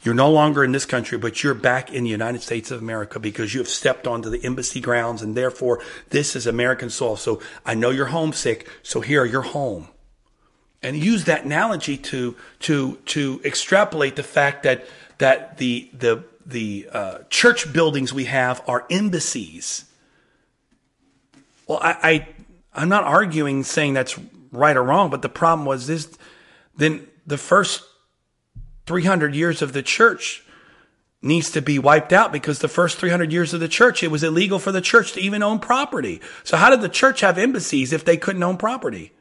[0.01, 3.19] You're no longer in this country, but you're back in the United States of America
[3.19, 7.17] because you have stepped onto the embassy grounds and therefore this is American soil.
[7.17, 8.69] So I know you're homesick.
[8.81, 9.89] So here, you're home.
[10.81, 14.85] And use that analogy to, to, to extrapolate the fact that,
[15.17, 19.85] that the, the, the uh, church buildings we have are embassies.
[21.67, 22.27] Well, I, I
[22.73, 24.17] I'm not arguing saying that's
[24.51, 26.17] right or wrong, but the problem was this:
[26.77, 27.83] then the first
[28.89, 30.43] 300 years of the church
[31.21, 34.23] needs to be wiped out because the first 300 years of the church, it was
[34.23, 36.19] illegal for the church to even own property.
[36.43, 39.13] So how did the church have embassies if they couldn't own property?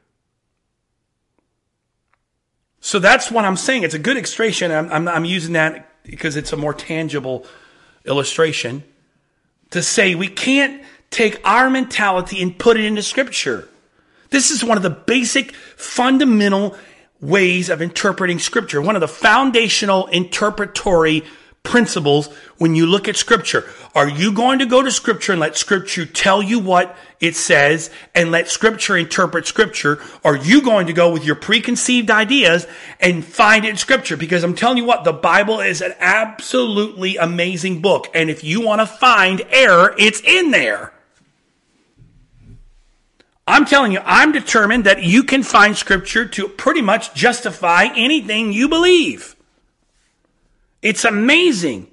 [2.81, 3.83] So that's what I'm saying.
[3.83, 4.73] It's a good illustration.
[4.73, 7.45] I'm, I'm, I'm using that because it's a more tangible
[8.07, 8.85] illustration
[9.69, 13.69] to say we can't take our mentality and put it into scripture.
[14.31, 16.75] This is one of the basic fundamental
[17.21, 18.81] ways of interpreting scripture.
[18.81, 21.25] One of the foundational interpretory
[21.63, 23.65] principles when you look at scripture.
[23.95, 27.91] Are you going to go to scripture and let scripture tell you what it says
[28.15, 30.01] and let scripture interpret scripture?
[30.25, 32.67] Are you going to go with your preconceived ideas
[33.01, 34.17] and find it in scripture?
[34.17, 38.09] Because I'm telling you what, the Bible is an absolutely amazing book.
[38.15, 40.93] And if you want to find error, it's in there.
[43.49, 48.53] I'm telling you, I'm determined that you can find scripture to pretty much justify anything
[48.53, 49.35] you believe.
[50.83, 51.89] It's amazing.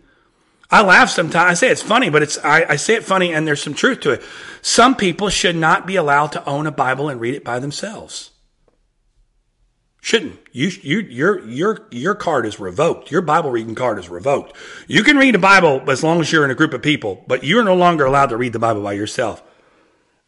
[0.69, 1.49] I laugh sometimes.
[1.49, 4.01] I say it's funny, but it's I, I, say it funny, and there's some truth
[4.01, 4.23] to it.
[4.61, 8.31] Some people should not be allowed to own a Bible and read it by themselves.
[10.01, 10.71] Shouldn't you?
[10.83, 13.11] You your your your card is revoked.
[13.11, 14.57] Your Bible reading card is revoked.
[14.87, 17.45] You can read the Bible as long as you're in a group of people, but
[17.45, 19.41] you're no longer allowed to read the Bible by yourself.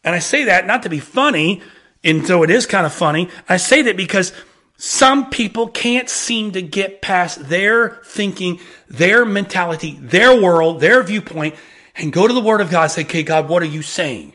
[0.08, 1.60] And I say that not to be funny,
[2.02, 3.28] and so it is kind of funny.
[3.46, 4.32] I say that because
[4.78, 11.56] some people can't seem to get past their thinking, their mentality, their world, their viewpoint,
[11.94, 14.32] and go to the Word of God and say, okay, God, what are you saying?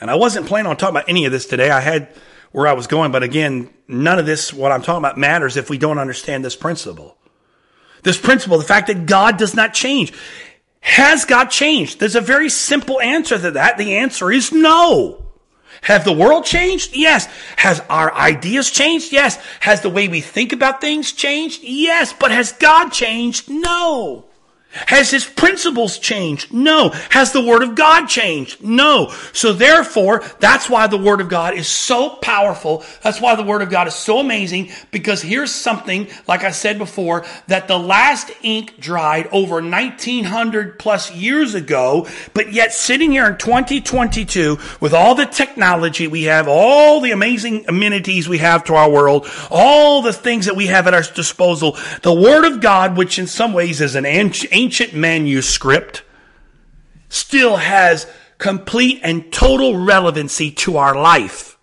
[0.00, 1.70] And I wasn't planning on talking about any of this today.
[1.70, 2.14] I had
[2.52, 5.68] where I was going, but again, none of this, what I'm talking about, matters if
[5.68, 7.16] we don't understand this principle.
[8.04, 10.12] This principle, the fact that God does not change.
[10.80, 12.00] Has God changed?
[12.00, 13.78] There's a very simple answer to that.
[13.78, 15.24] The answer is no.
[15.82, 16.94] Have the world changed?
[16.94, 17.26] Yes.
[17.56, 19.12] Has our ideas changed?
[19.12, 19.36] Yes.
[19.60, 21.62] Has the way we think about things changed?
[21.62, 22.12] Yes.
[22.12, 23.48] But has God changed?
[23.48, 24.26] No.
[24.72, 26.52] Has his principles changed?
[26.52, 26.90] No.
[27.10, 28.62] Has the word of God changed?
[28.62, 29.12] No.
[29.32, 32.84] So therefore, that's why the word of God is so powerful.
[33.02, 36.78] That's why the word of God is so amazing because here's something, like I said
[36.78, 43.26] before, that the last ink dried over 1900 plus years ago, but yet sitting here
[43.26, 48.74] in 2022 with all the technology we have, all the amazing amenities we have to
[48.74, 52.96] our world, all the things that we have at our disposal, the word of God,
[52.96, 56.02] which in some ways is an ancient ancient manuscript
[57.08, 58.06] still has
[58.38, 61.58] complete and total relevancy to our life.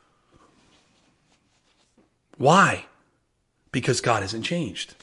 [2.38, 2.86] Why?
[3.72, 4.96] Because God hasn't changed.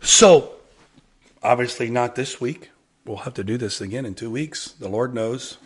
[0.00, 0.54] So,
[1.42, 2.70] obviously, not this week.
[3.04, 4.72] We'll have to do this again in two weeks.
[4.72, 5.58] The Lord knows.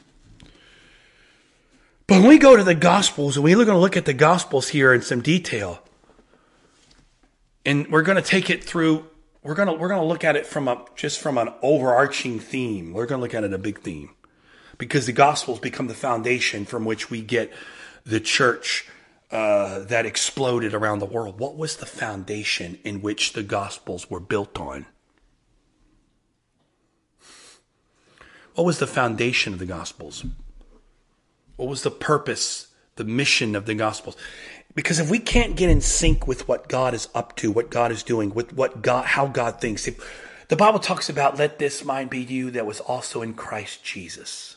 [2.07, 4.69] But when we go to the Gospels, and we're going to look at the Gospels
[4.69, 5.83] here in some detail,
[7.67, 9.05] and we're going to take it through
[9.43, 12.41] we're going to we're going to look at it from a just from an overarching
[12.41, 12.93] theme.
[12.93, 14.11] We're going to look at it a big theme.
[14.79, 17.53] Because the gospels become the foundation from which we get
[18.05, 18.87] the church
[19.31, 21.39] uh, that exploded around the world.
[21.39, 24.87] What was the foundation in which the gospels were built on?
[28.55, 30.25] What was the foundation of the gospels?
[31.57, 34.17] What was the purpose the mission of the gospels
[34.77, 37.91] because if we can't get in sync with what God is up to, what God
[37.91, 39.99] is doing, with what God, how God thinks, if,
[40.49, 44.57] the Bible talks about let this mind be you that was also in Christ Jesus.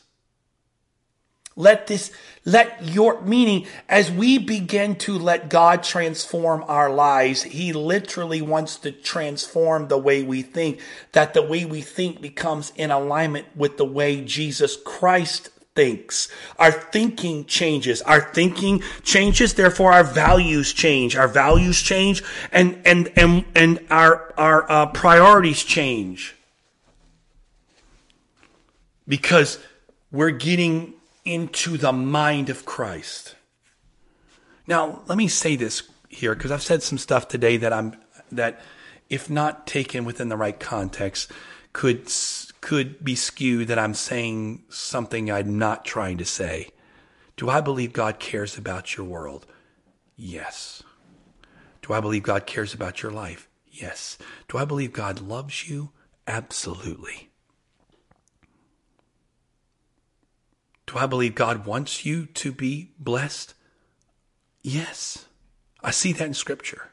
[1.56, 2.12] Let this,
[2.44, 8.76] let your, meaning as we begin to let God transform our lives, He literally wants
[8.76, 10.80] to transform the way we think,
[11.12, 16.28] that the way we think becomes in alignment with the way Jesus Christ thinks.
[16.58, 18.02] Our thinking changes.
[18.02, 21.16] Our thinking changes, therefore our values change.
[21.16, 26.34] Our values change and, and, and, and our, our uh, priorities change.
[29.06, 29.58] Because
[30.12, 33.34] we're getting into the mind of Christ.
[34.66, 37.96] Now, let me say this here because I've said some stuff today that I'm
[38.32, 38.60] that
[39.08, 41.30] if not taken within the right context
[41.72, 42.08] could
[42.60, 46.68] could be skewed that I'm saying something I'm not trying to say.
[47.36, 49.46] Do I believe God cares about your world?
[50.16, 50.82] Yes.
[51.82, 53.48] Do I believe God cares about your life?
[53.70, 54.18] Yes.
[54.48, 55.90] Do I believe God loves you?
[56.26, 57.30] Absolutely.
[60.86, 63.54] Do I believe God wants you to be blessed?
[64.62, 65.24] Yes.
[65.82, 66.90] I see that in Scripture.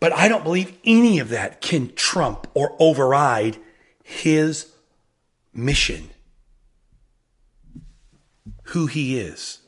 [0.00, 3.58] But I don't believe any of that can trump or override
[4.04, 4.72] his
[5.52, 6.10] mission,
[8.64, 9.58] who he is.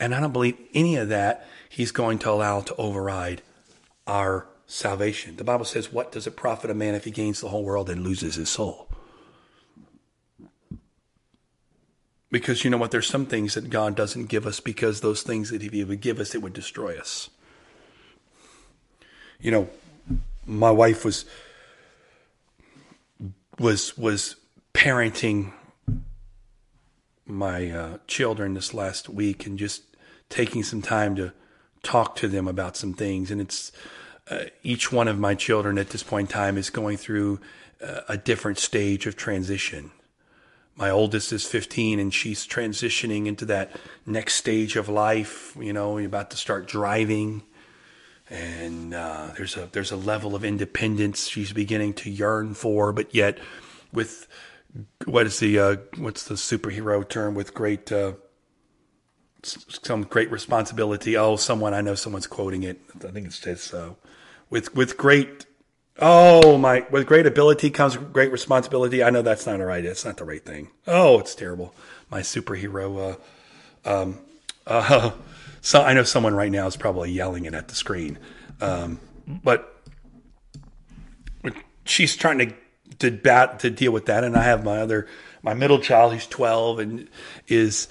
[0.00, 3.42] And I don't believe any of that he's going to allow to override
[4.06, 5.36] our salvation.
[5.36, 7.88] The Bible says, What does it profit a man if he gains the whole world
[7.88, 8.88] and loses his soul?
[12.34, 12.90] Because you know what?
[12.90, 16.00] There's some things that God doesn't give us because those things that if He would
[16.00, 17.30] give us, it would destroy us.
[19.38, 19.68] You know,
[20.44, 21.26] my wife was
[23.58, 24.36] was was
[24.72, 25.52] parenting
[27.26, 29.82] my uh, children this last week and just
[30.28, 31.32] taking some time to
[31.82, 33.30] talk to them about some things.
[33.30, 33.72] And it's
[34.30, 37.40] uh, each one of my children at this point in time is going through
[37.82, 39.90] uh, a different stage of transition.
[40.76, 43.76] My oldest is 15 and she's transitioning into that
[44.06, 45.56] next stage of life.
[45.60, 47.42] You know, about to start driving
[48.34, 53.14] and uh, there's a there's a level of independence she's beginning to yearn for, but
[53.14, 53.38] yet
[53.92, 54.26] with
[55.04, 58.14] what is the uh, what's the superhero term with great uh,
[59.42, 61.16] some great responsibility.
[61.16, 62.80] Oh, someone I know someone's quoting it.
[63.06, 63.90] I think it says uh,
[64.50, 65.46] with with great
[66.00, 69.04] oh my with great ability comes great responsibility.
[69.04, 69.84] I know that's not right.
[69.84, 70.70] That's not the right thing.
[70.88, 71.72] Oh, it's terrible.
[72.10, 73.16] My superhero.
[73.84, 74.18] Uh, um,
[74.66, 75.12] uh,
[75.64, 78.18] so I know someone right now is probably yelling it at the screen,
[78.60, 79.82] um, but
[81.86, 82.54] she's trying to
[82.98, 85.08] to bat to deal with that, and I have my other
[85.42, 87.08] my middle child who's 12 and
[87.48, 87.88] is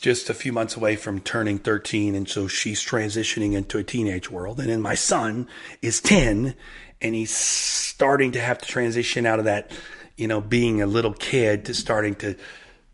[0.00, 4.30] just a few months away from turning 13 and so she's transitioning into a teenage
[4.30, 4.60] world.
[4.60, 5.48] And then my son
[5.80, 6.54] is 10
[7.00, 9.72] and he's starting to have to transition out of that
[10.16, 12.36] you know being a little kid to starting to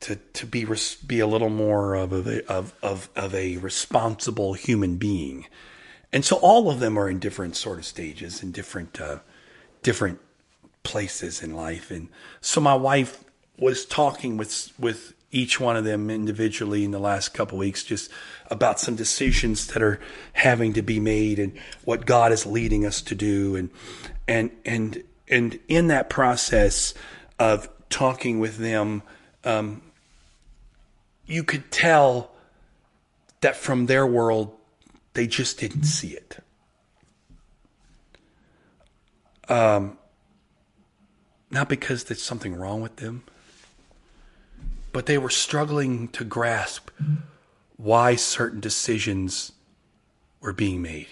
[0.00, 0.66] to to be
[1.06, 5.46] be a little more of a of of of a responsible human being.
[6.12, 9.18] And so all of them are in different sort of stages and different uh,
[9.82, 10.20] different
[10.82, 11.90] places in life.
[11.90, 12.08] And
[12.40, 13.24] so my wife
[13.58, 18.10] was talking with with each one of them individually in the last couple weeks just
[18.50, 20.00] about some decisions that are
[20.32, 21.52] having to be made and
[21.84, 23.56] what God is leading us to do.
[23.56, 23.70] And
[24.26, 26.94] and and and in that process
[27.38, 29.02] of talking with them
[29.44, 29.82] um,
[31.28, 32.32] you could tell
[33.40, 34.56] that from their world
[35.14, 36.38] they just didn't see it
[39.48, 39.96] um,
[41.50, 43.22] not because there's something wrong with them
[44.92, 46.90] but they were struggling to grasp
[47.76, 49.52] why certain decisions
[50.40, 51.06] were being made.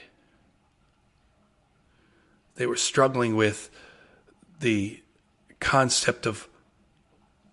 [2.57, 3.71] They were struggling with
[4.61, 5.03] the
[5.61, 6.49] concept of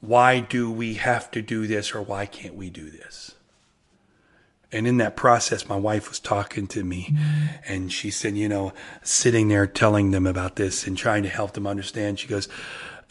[0.04, 3.36] why do we have to do this or why can't we do this?
[4.70, 7.16] And in that process, my wife was talking to me
[7.66, 11.54] and she said, you know, sitting there telling them about this and trying to help
[11.54, 12.50] them understand, she goes,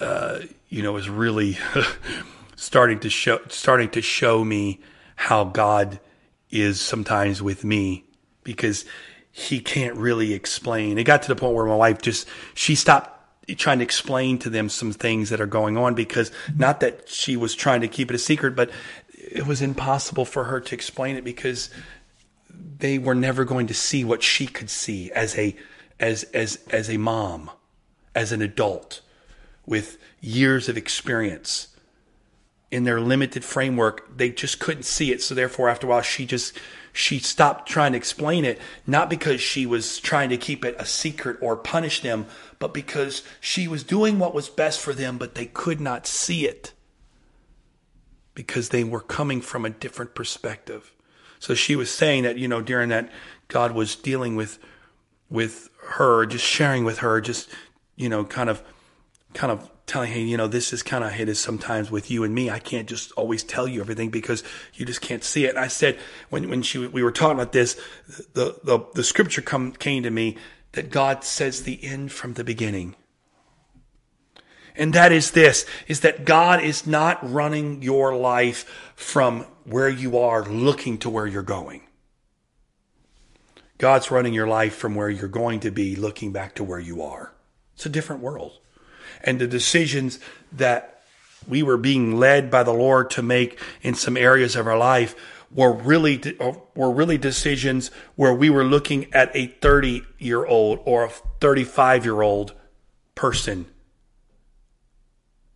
[0.01, 1.57] uh, you know, it was really
[2.57, 4.79] starting to show starting to show me
[5.17, 5.99] how God
[6.51, 8.05] is sometimes with me
[8.45, 8.85] because
[9.31, 10.99] he can't really explain.
[10.99, 13.22] It got to the point where my wife just she stopped
[13.57, 17.37] trying to explain to them some things that are going on because not that she
[17.37, 18.71] was trying to keep it a secret, but
[19.15, 21.71] it was impossible for her to explain it because
[22.79, 25.57] they were never going to see what she could see as a
[25.99, 27.51] as as as a mom,
[28.15, 29.01] as an adult
[29.67, 31.69] with years of experience
[32.73, 35.23] in their limited framework, they just couldn't see it.
[35.23, 36.59] So therefore, after a while, she just
[36.93, 40.85] she stopped trying to explain it, not because she was trying to keep it a
[40.85, 42.27] secret or punish them,
[42.59, 46.47] but because she was doing what was best for them, but they could not see
[46.47, 46.73] it
[48.35, 50.93] because they were coming from a different perspective.
[51.39, 53.11] So she was saying that, you know, during that
[53.49, 54.59] God was dealing with
[55.29, 57.49] with her, just sharing with her, just,
[57.97, 58.63] you know, kind of
[59.35, 62.25] kind of telling, hey, you know, this is kind of hit us sometimes with you
[62.25, 62.49] and me.
[62.49, 65.51] I can't just always tell you everything because you just can't see it.
[65.51, 65.99] And I said
[66.31, 67.79] when when she we were talking about this,
[68.33, 70.39] the the, the scripture come came to me
[70.73, 72.97] that God says the end from the beginning.
[74.75, 78.65] And that is this, is that God is not running your life
[78.97, 81.83] from where you are looking to where you're going.
[83.77, 87.03] God's running your life from where you're going to be looking back to where you
[87.03, 87.35] are.
[87.75, 88.62] It's a different world
[89.23, 90.19] and the decisions
[90.53, 91.03] that
[91.49, 95.15] we were being led by the Lord to make in some areas of our life
[95.55, 96.21] were really
[96.75, 101.11] were really decisions where we were looking at a 30 year old or a
[101.41, 102.55] 35 year old
[103.15, 103.67] person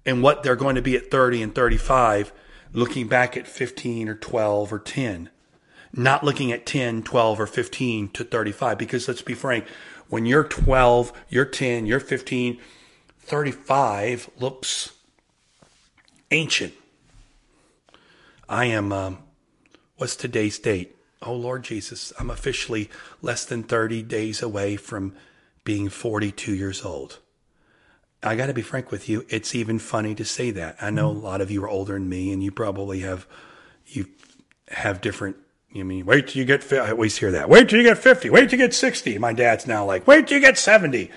[0.05, 2.33] and what they're going to be at 30 and 35
[2.73, 5.31] looking back at 15 or 12 or 10
[5.95, 9.67] not looking at 10 12 or 15 to 35 because let's be frank
[10.09, 12.61] when you're 12 you're 10 you're 15
[13.27, 14.93] 35 looks
[16.31, 16.73] ancient.
[18.49, 19.19] I am, um,
[19.97, 20.95] what's today's date?
[21.21, 22.89] Oh, Lord Jesus, I'm officially
[23.21, 25.17] less than 30 days away from
[25.65, 27.19] being 42 years old.
[28.23, 29.27] I got to be frank with you.
[29.29, 30.77] It's even funny to say that.
[30.81, 33.27] I know a lot of you are older than me and you probably have,
[33.87, 34.07] you
[34.69, 35.35] have different,
[35.73, 37.49] you mean, wait till you get, I always hear that.
[37.49, 38.31] Wait till you get 50.
[38.31, 39.19] Wait till you get 60.
[39.19, 41.11] My dad's now like, wait till you get 70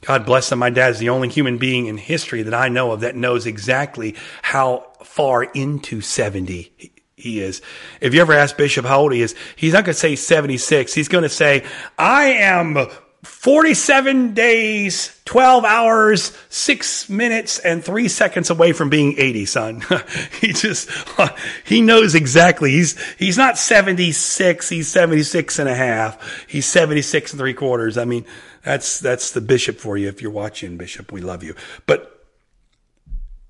[0.00, 0.58] God bless him.
[0.58, 4.16] My dad's the only human being in history that I know of that knows exactly
[4.42, 6.72] how far into 70
[7.16, 7.60] he is.
[8.00, 10.94] If you ever ask Bishop how old he is, he's not going to say 76.
[10.94, 11.64] He's going to say,
[11.98, 12.78] I am
[13.22, 19.82] 47 days, 12 hours, 6 minutes, and 3 seconds away from being 80, son.
[20.40, 20.90] he just,
[21.64, 22.70] he knows exactly.
[22.70, 26.46] He's, he's not 76, he's 76 and a half.
[26.48, 27.98] He's 76 and three quarters.
[27.98, 28.24] I mean,
[28.62, 30.08] that's, that's the bishop for you.
[30.08, 31.54] If you're watching, Bishop, we love you.
[31.86, 32.26] But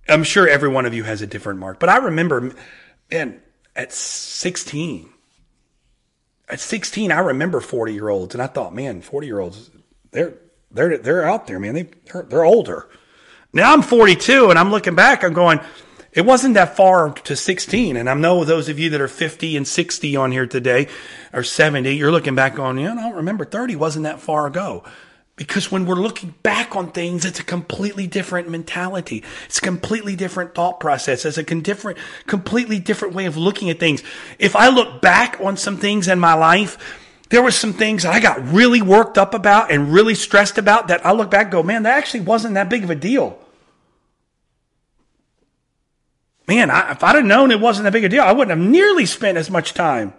[0.08, 1.78] I'm sure every one of you has a different mark.
[1.78, 2.52] But I remember,
[3.10, 3.40] man,
[3.76, 5.08] at 16,
[6.48, 9.70] at 16, I remember 40 year olds, and I thought, man, 40 year olds,
[10.10, 10.34] they're
[10.72, 11.74] they're they're out there, man.
[11.74, 12.88] They they're, they're older.
[13.52, 15.24] Now I'm 42, and I'm looking back.
[15.24, 15.60] I'm going,
[16.12, 17.96] it wasn't that far to 16.
[17.96, 20.88] And I know those of you that are 50 and 60 on here today,
[21.32, 24.46] or 70, you're looking back on, you know, I don't remember 30 wasn't that far
[24.46, 24.84] ago.
[25.36, 29.24] Because when we're looking back on things, it's a completely different mentality.
[29.46, 31.24] It's a completely different thought process.
[31.24, 31.96] It's a different,
[32.26, 34.02] completely different way of looking at things.
[34.38, 36.76] If I look back on some things in my life,
[37.30, 40.88] there were some things that I got really worked up about and really stressed about
[40.88, 43.38] that I look back go, man, that actually wasn't that big of a deal.
[46.50, 48.68] Man, I, if I'd have known it wasn't that big a deal, I wouldn't have
[48.70, 50.12] nearly spent as much time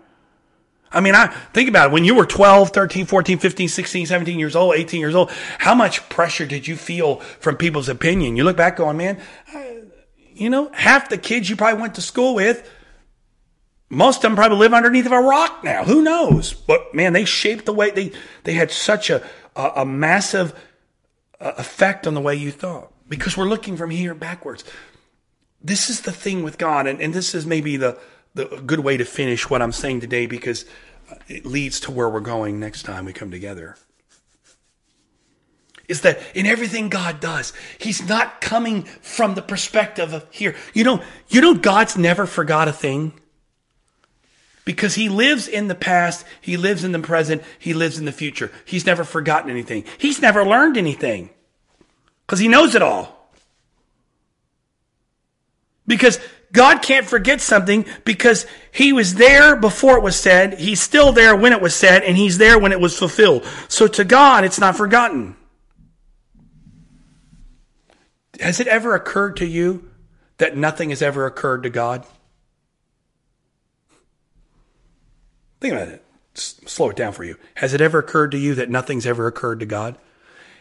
[0.93, 1.93] I mean, I think about it.
[1.93, 5.73] When you were 12, 13, 14, 15, 16, 17 years old, 18 years old, how
[5.73, 8.35] much pressure did you feel from people's opinion?
[8.35, 9.21] You look back going, man,
[10.33, 12.69] you know, half the kids you probably went to school with,
[13.89, 15.83] most of them probably live underneath of a rock now.
[15.85, 16.53] Who knows?
[16.53, 18.11] But man, they shaped the way they,
[18.43, 19.23] they had such a,
[19.55, 20.53] a, a massive
[21.39, 24.65] uh, effect on the way you thought because we're looking from here backwards.
[25.63, 26.87] This is the thing with God.
[26.87, 27.97] And, and this is maybe the,
[28.33, 30.65] the good way to finish what I'm saying today because
[31.27, 33.75] it leads to where we're going next time we come together.
[35.87, 40.55] Is that in everything God does, He's not coming from the perspective of here.
[40.73, 43.11] You know, you know, God's never forgot a thing
[44.63, 48.13] because He lives in the past, He lives in the present, He lives in the
[48.13, 48.51] future.
[48.63, 49.83] He's never forgotten anything.
[49.97, 51.29] He's never learned anything
[52.25, 53.20] because He knows it all.
[55.91, 56.21] Because
[56.53, 61.35] God can't forget something because he was there before it was said, he's still there
[61.35, 63.45] when it was said, and he's there when it was fulfilled.
[63.67, 65.35] So to God, it's not forgotten.
[68.39, 69.91] Has it ever occurred to you
[70.37, 72.05] that nothing has ever occurred to God?
[75.59, 76.05] Think about it.
[76.35, 77.35] Slow it down for you.
[77.55, 79.97] Has it ever occurred to you that nothing's ever occurred to God?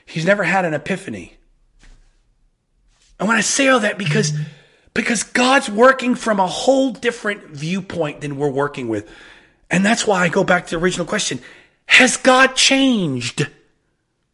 [0.05, 1.35] He's never had an epiphany.
[3.21, 4.33] I want to say all that because
[4.95, 9.09] because God's working from a whole different viewpoint than we're working with.
[9.71, 11.41] And that's why I go back to the original question.
[11.87, 13.49] Has God changed?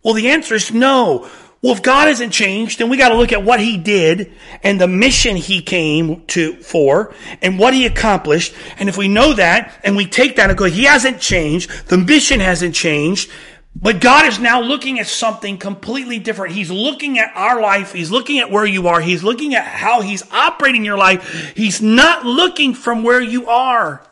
[0.02, 1.28] Well, the answer is no.
[1.62, 4.32] Well, if God hasn't changed, then we got to look at what he did
[4.62, 8.54] and the mission he came to for and what he accomplished.
[8.78, 11.98] And if we know that and we take that and go, he hasn't changed, the
[11.98, 13.30] mission hasn't changed,
[13.78, 16.54] but God is now looking at something completely different.
[16.54, 17.92] He's looking at our life.
[17.92, 19.02] He's looking at where you are.
[19.02, 21.52] He's looking at how He's operating your life.
[21.54, 24.02] He's not looking from where you are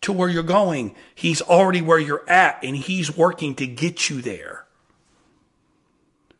[0.00, 0.96] to where you're going.
[1.14, 4.64] He's already where you're at and He's working to get you there.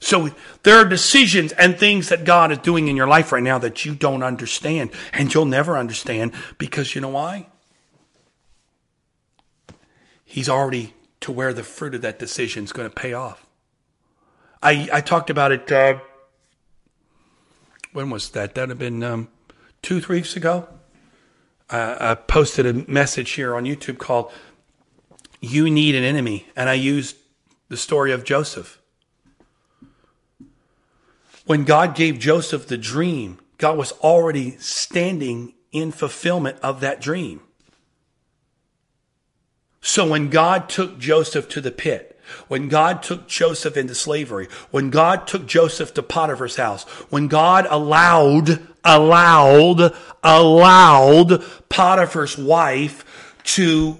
[0.01, 0.31] So
[0.65, 3.85] there are decisions and things that God is doing in your life right now that
[3.85, 7.47] you don't understand and you'll never understand because you know why?
[10.25, 13.47] He's already to where the fruit of that decision is going to pay off.
[14.63, 15.71] I, I talked about it.
[15.71, 15.99] Uh,
[17.93, 18.55] when was that?
[18.55, 19.29] That would have been um,
[19.83, 20.69] two, three weeks ago.
[21.71, 24.33] Uh, I posted a message here on YouTube called
[25.41, 26.47] You Need an Enemy.
[26.57, 27.17] And I used
[27.69, 28.81] the story of Joseph.
[31.45, 37.41] When God gave Joseph the dream, God was already standing in fulfillment of that dream.
[39.81, 42.19] So when God took Joseph to the pit,
[42.49, 47.67] when God took Joseph into slavery, when God took Joseph to Potiphar's house, when God
[47.71, 53.99] allowed, allowed, allowed Potiphar's wife to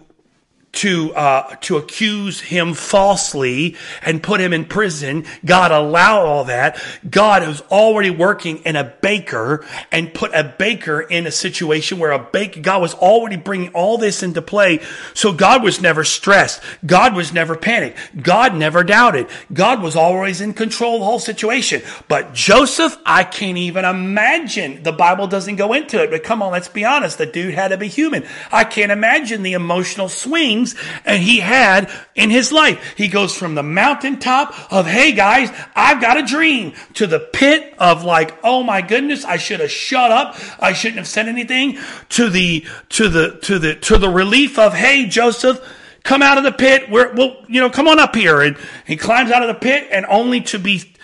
[0.71, 5.25] to uh, to accuse him falsely and put him in prison.
[5.45, 6.81] God allowed all that.
[7.09, 12.13] God was already working in a baker and put a baker in a situation where
[12.13, 12.61] a baker.
[12.61, 14.81] God was already bringing all this into play.
[15.15, 16.63] So God was never stressed.
[16.85, 18.23] God was never panicked.
[18.23, 19.29] God never doubted.
[19.53, 21.83] God was always in control of the whole situation.
[22.09, 24.83] But Joseph, I can't even imagine.
[24.83, 26.11] The Bible doesn't go into it.
[26.11, 27.19] But come on, let's be honest.
[27.19, 28.27] The dude had to be human.
[28.53, 32.95] I can't imagine the emotional swings things and he had in his life.
[32.97, 37.75] He goes from the mountaintop of, hey guys, I've got a dream to the pit
[37.79, 40.37] of like, oh my goodness, I should have shut up.
[40.61, 41.79] I shouldn't have said anything
[42.11, 45.61] to the, to the, to the, to the relief of, hey Joseph,
[46.03, 46.91] come out of the pit.
[46.91, 48.41] We're, well, you know, come on up here.
[48.41, 48.57] And
[48.87, 50.95] he climbs out of the pit and only to be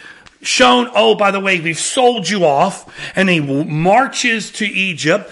[0.42, 2.94] shown, oh, by the way, we've sold you off.
[3.16, 5.30] And he marches to Egypt.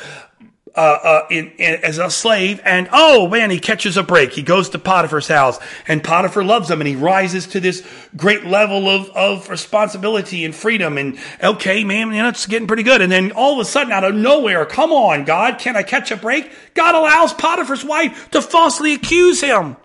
[0.75, 4.33] Uh, uh, in, in, as a slave, and oh man, he catches a break.
[4.33, 8.47] He goes to Potiphar's house, and Potiphar loves him, and he rises to this great
[8.47, 10.97] level of, of responsibility and freedom.
[10.97, 13.03] And okay, man, you know, it's getting pretty good.
[13.03, 16.11] And then all of a sudden, out of nowhere, come on, God, can I catch
[16.11, 16.51] a break?
[16.73, 19.77] God allows Potiphar's wife to falsely accuse him.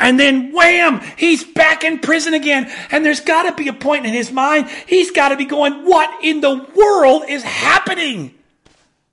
[0.00, 2.70] And then wham, he's back in prison again.
[2.90, 5.84] And there's got to be a point in his mind, he's got to be going,
[5.84, 8.34] what in the world is happening?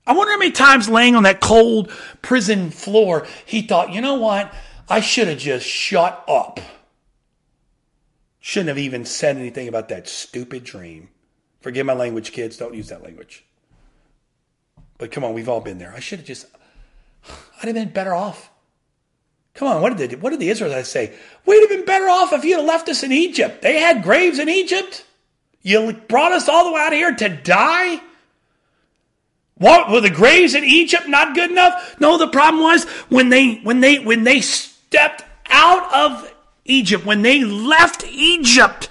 [0.06, 1.90] I wonder how many times laying on that cold
[2.22, 4.54] prison floor, he thought, you know what?
[4.88, 6.60] I should have just shut up.
[8.38, 11.08] Shouldn't have even said anything about that stupid dream.
[11.60, 12.56] Forgive my language, kids.
[12.56, 13.44] Don't use that language.
[14.98, 15.92] But come on, we've all been there.
[15.92, 16.46] I should have just,
[17.60, 18.50] I'd have been better off.
[19.56, 21.14] Come on, what did the, what did the Israelites say?
[21.46, 23.62] We'd have been better off if you'd have left us in Egypt.
[23.62, 25.04] They had graves in Egypt.
[25.62, 28.00] You brought us all the way out here to die.
[29.54, 31.96] What were the graves in Egypt not good enough?
[31.98, 36.30] No, the problem was when they when they when they stepped out of
[36.66, 38.90] Egypt, when they left Egypt,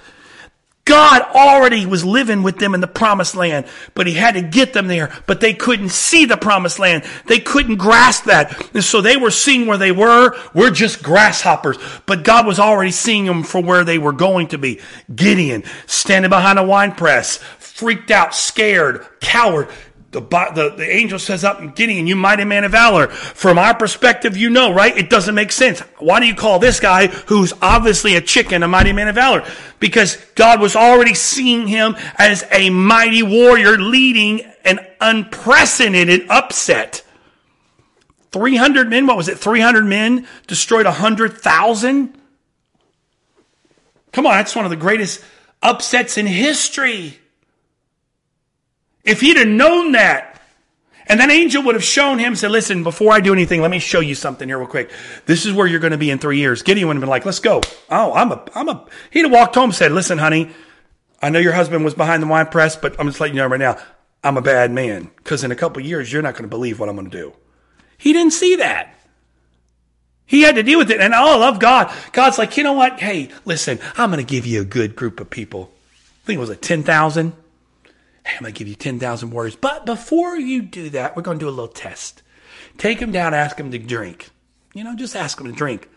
[0.86, 4.72] God already was living with them in the promised land, but he had to get
[4.72, 7.04] them there, but they couldn't see the promised land.
[7.26, 8.72] They couldn't grasp that.
[8.72, 10.36] And so they were seeing where they were.
[10.54, 11.76] We're just grasshoppers,
[12.06, 14.80] but God was already seeing them for where they were going to be.
[15.12, 19.68] Gideon, standing behind a wine press, freaked out, scared, coward,
[20.12, 23.08] the, the, the angel says up in Gideon, you mighty man of valor.
[23.08, 24.96] From our perspective, you know, right?
[24.96, 25.80] It doesn't make sense.
[25.98, 29.44] Why do you call this guy, who's obviously a chicken, a mighty man of valor?
[29.80, 37.02] Because God was already seeing him as a mighty warrior leading an unprecedented upset.
[38.32, 39.38] 300 men, what was it?
[39.38, 42.16] 300 men destroyed 100,000?
[44.12, 45.22] Come on, that's one of the greatest
[45.62, 47.18] upsets in history.
[49.06, 50.42] If he'd have known that,
[51.06, 53.78] and that angel would have shown him, said, listen, before I do anything, let me
[53.78, 54.90] show you something here real quick.
[55.24, 56.62] This is where you're going to be in three years.
[56.62, 57.62] Gideon would have been like, let's go.
[57.88, 60.50] Oh, I'm a, I'm a, he'd have walked home and said, listen, honey,
[61.22, 63.48] I know your husband was behind the wine press, but I'm just letting you know
[63.48, 63.78] right now,
[64.24, 65.12] I'm a bad man.
[65.22, 67.32] Cause in a couple years, you're not going to believe what I'm going to do.
[67.96, 68.92] He didn't see that.
[70.26, 71.00] He had to deal with it.
[71.00, 71.94] And oh, I love God.
[72.10, 72.98] God's like, you know what?
[72.98, 75.70] Hey, listen, I'm going to give you a good group of people.
[75.92, 77.32] I think it was a 10,000.
[78.26, 79.56] I'm going to give you 10,000 warriors.
[79.56, 82.22] But before you do that, we're going to do a little test.
[82.76, 84.30] Take them down, ask them to drink.
[84.74, 85.88] You know, just ask them to drink.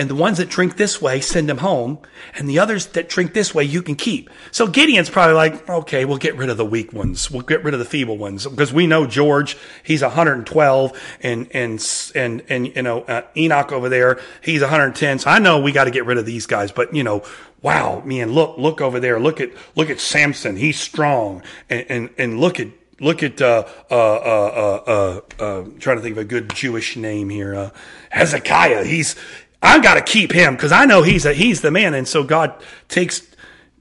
[0.00, 1.98] And the ones that drink this way, send them home.
[2.34, 4.30] And the others that drink this way, you can keep.
[4.50, 7.30] So Gideon's probably like, okay, we'll get rid of the weak ones.
[7.30, 8.46] We'll get rid of the feeble ones.
[8.46, 11.18] Because we know George, he's 112.
[11.22, 15.18] And, and, and, and, you know, uh, Enoch over there, he's 110.
[15.18, 16.72] So I know we got to get rid of these guys.
[16.72, 17.22] But, you know,
[17.60, 19.20] wow, man, look, look over there.
[19.20, 20.56] Look at, look at Samson.
[20.56, 21.42] He's strong.
[21.68, 22.68] And, and, and look at,
[23.00, 27.28] look at, uh, uh, uh, uh, uh, trying to think of a good Jewish name
[27.28, 27.54] here.
[27.54, 27.70] Uh,
[28.08, 28.84] Hezekiah.
[28.84, 29.14] He's,
[29.62, 31.94] I got to keep him because I know he's a, he's the man.
[31.94, 33.26] And so God takes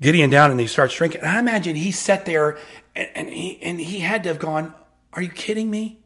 [0.02, 1.22] Gideon down and he starts drinking.
[1.22, 2.58] And I imagine he sat there
[2.96, 4.74] and, and he, and he had to have gone,
[5.14, 6.00] are you kidding me?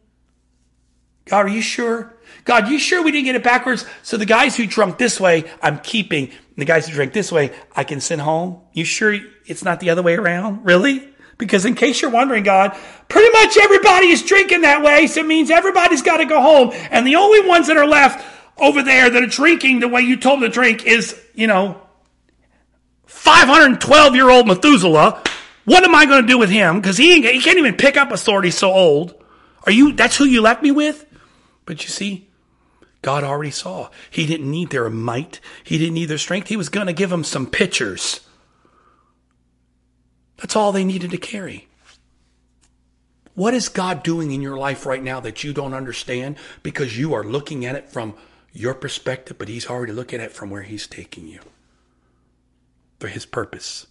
[1.26, 2.14] God, are you sure?
[2.44, 3.86] God, you sure we didn't get it backwards?
[4.02, 6.32] So the guys who drunk this way, I'm keeping.
[6.58, 8.62] The guys who drink this way, I can send home.
[8.74, 10.66] You sure it's not the other way around?
[10.66, 11.10] Really?
[11.38, 15.08] Because in case you're wondering, God, pretty much everybody is drinking that way.
[15.08, 16.72] So it means everybody's got to go home.
[16.92, 18.24] And the only ones that are left
[18.58, 21.82] over there that are drinking the way you told them to drink is, you know,
[23.06, 25.24] 512 year old Methuselah.
[25.66, 26.80] What am I going to do with him?
[26.80, 28.44] Because he, he can't even pick up a sword.
[28.44, 29.16] He's so old.
[29.66, 31.06] Are you, that's who you left me with?
[31.66, 32.28] But you see,
[33.02, 33.90] God already saw.
[34.10, 35.40] He didn't need their might.
[35.64, 36.50] He didn't need their strength.
[36.50, 38.20] He was going to give them some pitchers.
[40.38, 41.68] That's all they needed to carry.
[43.36, 47.14] What is God doing in your life right now that you don't understand because you
[47.14, 48.16] are looking at it from
[48.54, 51.40] your perspective, but He's already looking at it from where He's taking you
[53.00, 53.88] for His purpose?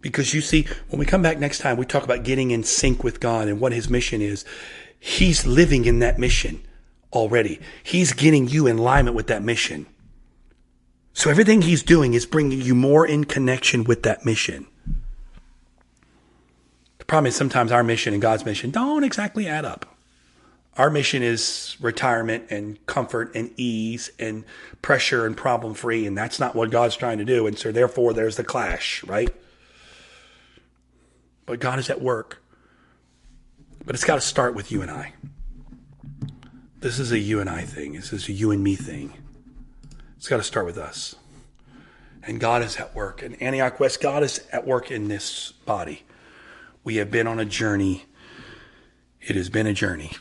[0.00, 3.02] Because you see, when we come back next time, we talk about getting in sync
[3.02, 4.44] with God and what His mission is.
[5.00, 6.62] He's living in that mission
[7.12, 7.60] already.
[7.82, 9.86] He's getting you in alignment with that mission.
[11.12, 14.68] So everything he's doing is bringing you more in connection with that mission.
[16.98, 19.97] The problem is sometimes our mission and God's mission don't exactly add up.
[20.78, 24.44] Our mission is retirement and comfort and ease and
[24.80, 27.48] pressure and problem free, and that's not what God's trying to do.
[27.48, 29.34] And so, therefore, there's the clash, right?
[31.46, 32.40] But God is at work.
[33.84, 35.14] But it's got to start with you and I.
[36.78, 37.94] This is a you and I thing.
[37.94, 39.14] This is a you and me thing.
[40.16, 41.16] It's got to start with us.
[42.22, 43.20] And God is at work.
[43.20, 46.04] And Antioch West, God is at work in this body.
[46.84, 48.04] We have been on a journey.
[49.20, 50.12] It has been a journey.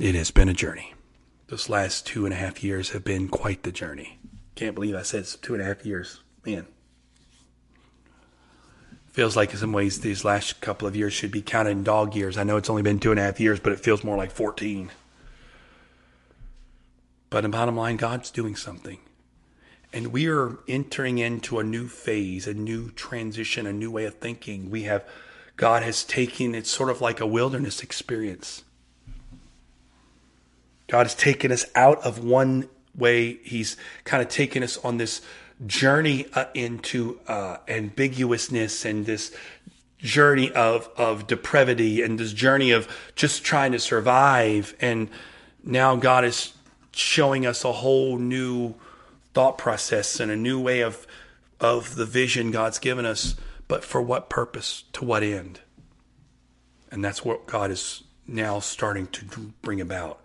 [0.00, 0.94] It has been a journey.
[1.48, 4.18] This last two and a half years have been quite the journey.
[4.54, 6.22] Can't believe I said two and a half years.
[6.46, 6.66] Man.
[9.08, 12.16] Feels like in some ways these last couple of years should be counted in dog
[12.16, 12.38] years.
[12.38, 14.30] I know it's only been two and a half years, but it feels more like
[14.30, 14.90] 14.
[17.28, 19.00] But in bottom line, God's doing something.
[19.92, 24.14] And we are entering into a new phase, a new transition, a new way of
[24.14, 24.70] thinking.
[24.70, 25.06] We have,
[25.58, 28.64] God has taken, it's sort of like a wilderness experience.
[30.90, 33.34] God has taken us out of one way.
[33.44, 35.22] He's kind of taken us on this
[35.64, 39.32] journey uh, into uh, ambiguousness and this
[39.98, 44.74] journey of, of depravity and this journey of just trying to survive.
[44.80, 45.08] And
[45.62, 46.54] now God is
[46.90, 48.74] showing us a whole new
[49.32, 51.06] thought process and a new way of
[51.60, 53.36] of the vision God's given us,
[53.68, 55.60] but for what purpose, to what end?
[56.90, 60.20] And that's what God is now starting to bring about.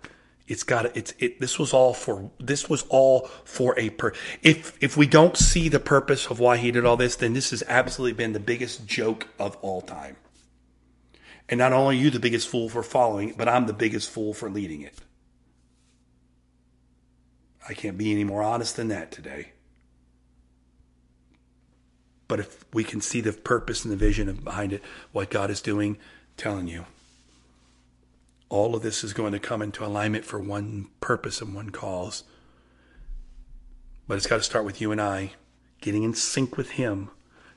[0.48, 4.78] It's got it's it this was all for this was all for a per if
[4.82, 7.64] if we don't see the purpose of why he did all this, then this has
[7.68, 10.18] absolutely been the biggest joke of all time.
[11.50, 14.50] And not only you the biggest fool for following, but I'm the biggest fool for
[14.50, 14.96] leading it.
[17.68, 19.54] I can't be any more honest than that today.
[22.28, 25.62] But if we can see the purpose and the vision behind it, what God is
[25.62, 25.98] doing,
[26.38, 26.86] telling you,
[28.50, 32.24] all of this is going to come into alignment for one purpose and one cause.
[34.08, 35.34] But it's got to start with you and I
[35.82, 37.10] getting in sync with Him,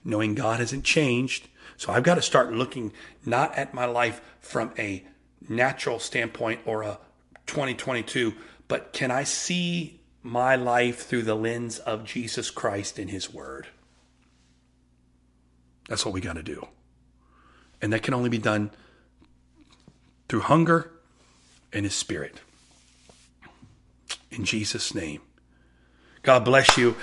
[0.04, 1.48] knowing God hasn't changed.
[1.76, 2.92] So I've got to start looking
[3.24, 5.04] not at my life from a
[5.48, 6.98] natural standpoint or a
[7.46, 8.34] 2022,
[8.66, 13.68] but can I see my life through the lens of Jesus Christ and His Word.
[15.88, 16.66] That's what we got to do.
[17.80, 18.70] And that can only be done
[20.28, 20.92] through hunger
[21.72, 22.40] and His Spirit.
[24.30, 25.22] In Jesus' name.
[26.22, 26.96] God bless you.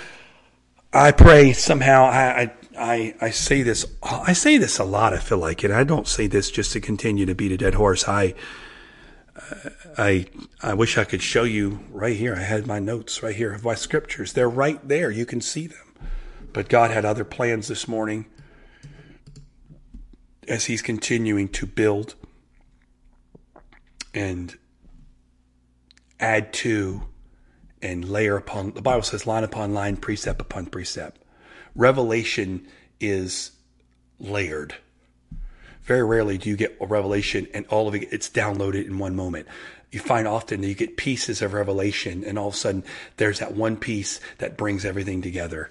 [0.93, 5.39] I pray somehow I, I, I say this I say this a lot I feel
[5.39, 8.33] like and I don't say this just to continue to beat a dead horse I
[9.97, 10.27] I
[10.61, 12.35] I wish I could show you right here.
[12.35, 14.33] I had my notes right here of my scriptures.
[14.33, 15.11] They're right there.
[15.11, 15.93] You can see them.
[16.53, 18.25] But God had other plans this morning
[20.47, 22.15] as He's continuing to build
[24.15, 24.57] and
[26.19, 27.03] add to
[27.81, 28.71] and layer upon.
[28.71, 31.21] The Bible says line upon line, precept upon precept.
[31.75, 32.65] Revelation
[32.99, 33.51] is
[34.17, 34.75] layered.
[35.83, 39.15] Very rarely do you get a revelation and all of it it's downloaded in one
[39.15, 39.47] moment.
[39.91, 42.83] You find often that you get pieces of revelation and all of a sudden
[43.17, 45.69] there's that one piece that brings everything together.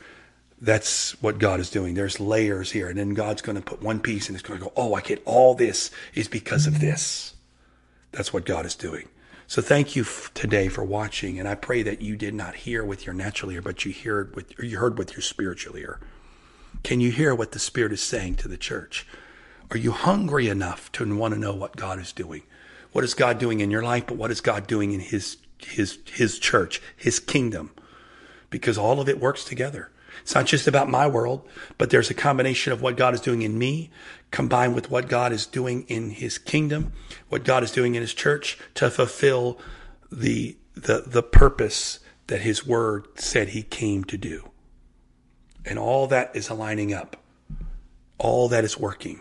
[0.61, 1.95] That's what God is doing.
[1.95, 4.67] There's layers here and then God's going to put one piece and it's going to
[4.67, 7.34] go, "Oh, I get all this is because of this."
[8.15, 9.09] That's what God is doing.
[9.49, 12.85] So thank you f- today for watching, and I pray that you did not hear
[12.85, 15.99] with your natural ear, but you heard with you heard with your spiritual ear.
[16.85, 19.07] Can you hear what the Spirit is saying to the church?
[19.71, 22.43] Are you hungry enough to want to know what God is doing?
[22.93, 25.99] What is God doing in your life, but what is God doing in his his
[26.07, 27.73] his church, his kingdom?
[28.49, 29.91] Because all of it works together.
[30.23, 31.47] It's not just about my world,
[31.77, 33.91] but there's a combination of what God is doing in me
[34.35, 36.93] combined with what God is doing in his kingdom,
[37.29, 39.61] what God is doing in his church to fulfill
[40.11, 44.51] the the the purpose that his word said he came to do.
[45.65, 47.17] And all that is aligning up.
[48.19, 49.21] All that is working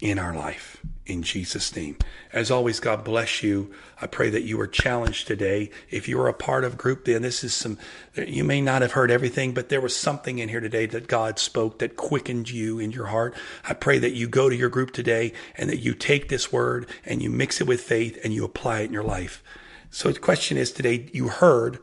[0.00, 0.82] in our life.
[1.06, 1.96] In Jesus' name.
[2.32, 3.72] As always, God bless you.
[4.02, 5.70] I pray that you were challenged today.
[5.88, 7.78] If you were a part of group, then this is some,
[8.16, 11.38] you may not have heard everything, but there was something in here today that God
[11.38, 13.34] spoke that quickened you in your heart.
[13.68, 16.88] I pray that you go to your group today and that you take this word
[17.04, 19.44] and you mix it with faith and you apply it in your life.
[19.90, 21.78] So the question is today, you heard,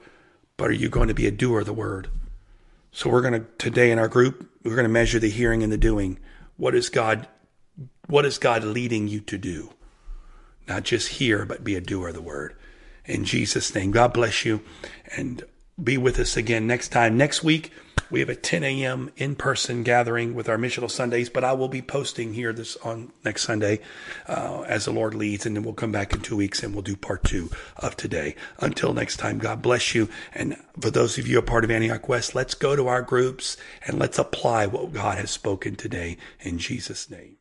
[0.58, 2.10] but are you going to be a doer of the word?
[2.92, 5.72] So we're going to, today in our group, we're going to measure the hearing and
[5.72, 6.20] the doing.
[6.58, 7.28] What is God
[8.08, 9.74] what is God leading you to do?
[10.68, 12.56] Not just hear, but be a doer of the word.
[13.06, 14.62] In Jesus' name, God bless you
[15.16, 15.44] and
[15.82, 17.18] be with us again next time.
[17.18, 17.72] Next week,
[18.14, 19.12] We have a 10 a.m.
[19.18, 23.42] in-person gathering with our missional Sundays, but I will be posting here this on next
[23.42, 23.80] Sunday
[24.28, 26.84] uh, as the Lord leads, and then we'll come back in two weeks and we'll
[26.84, 28.36] do part two of today.
[28.60, 30.10] Until next time, God bless you.
[30.32, 33.58] And for those of you a part of Antioch West, let's go to our groups
[33.88, 37.38] and let's apply what God has spoken today in Jesus' name.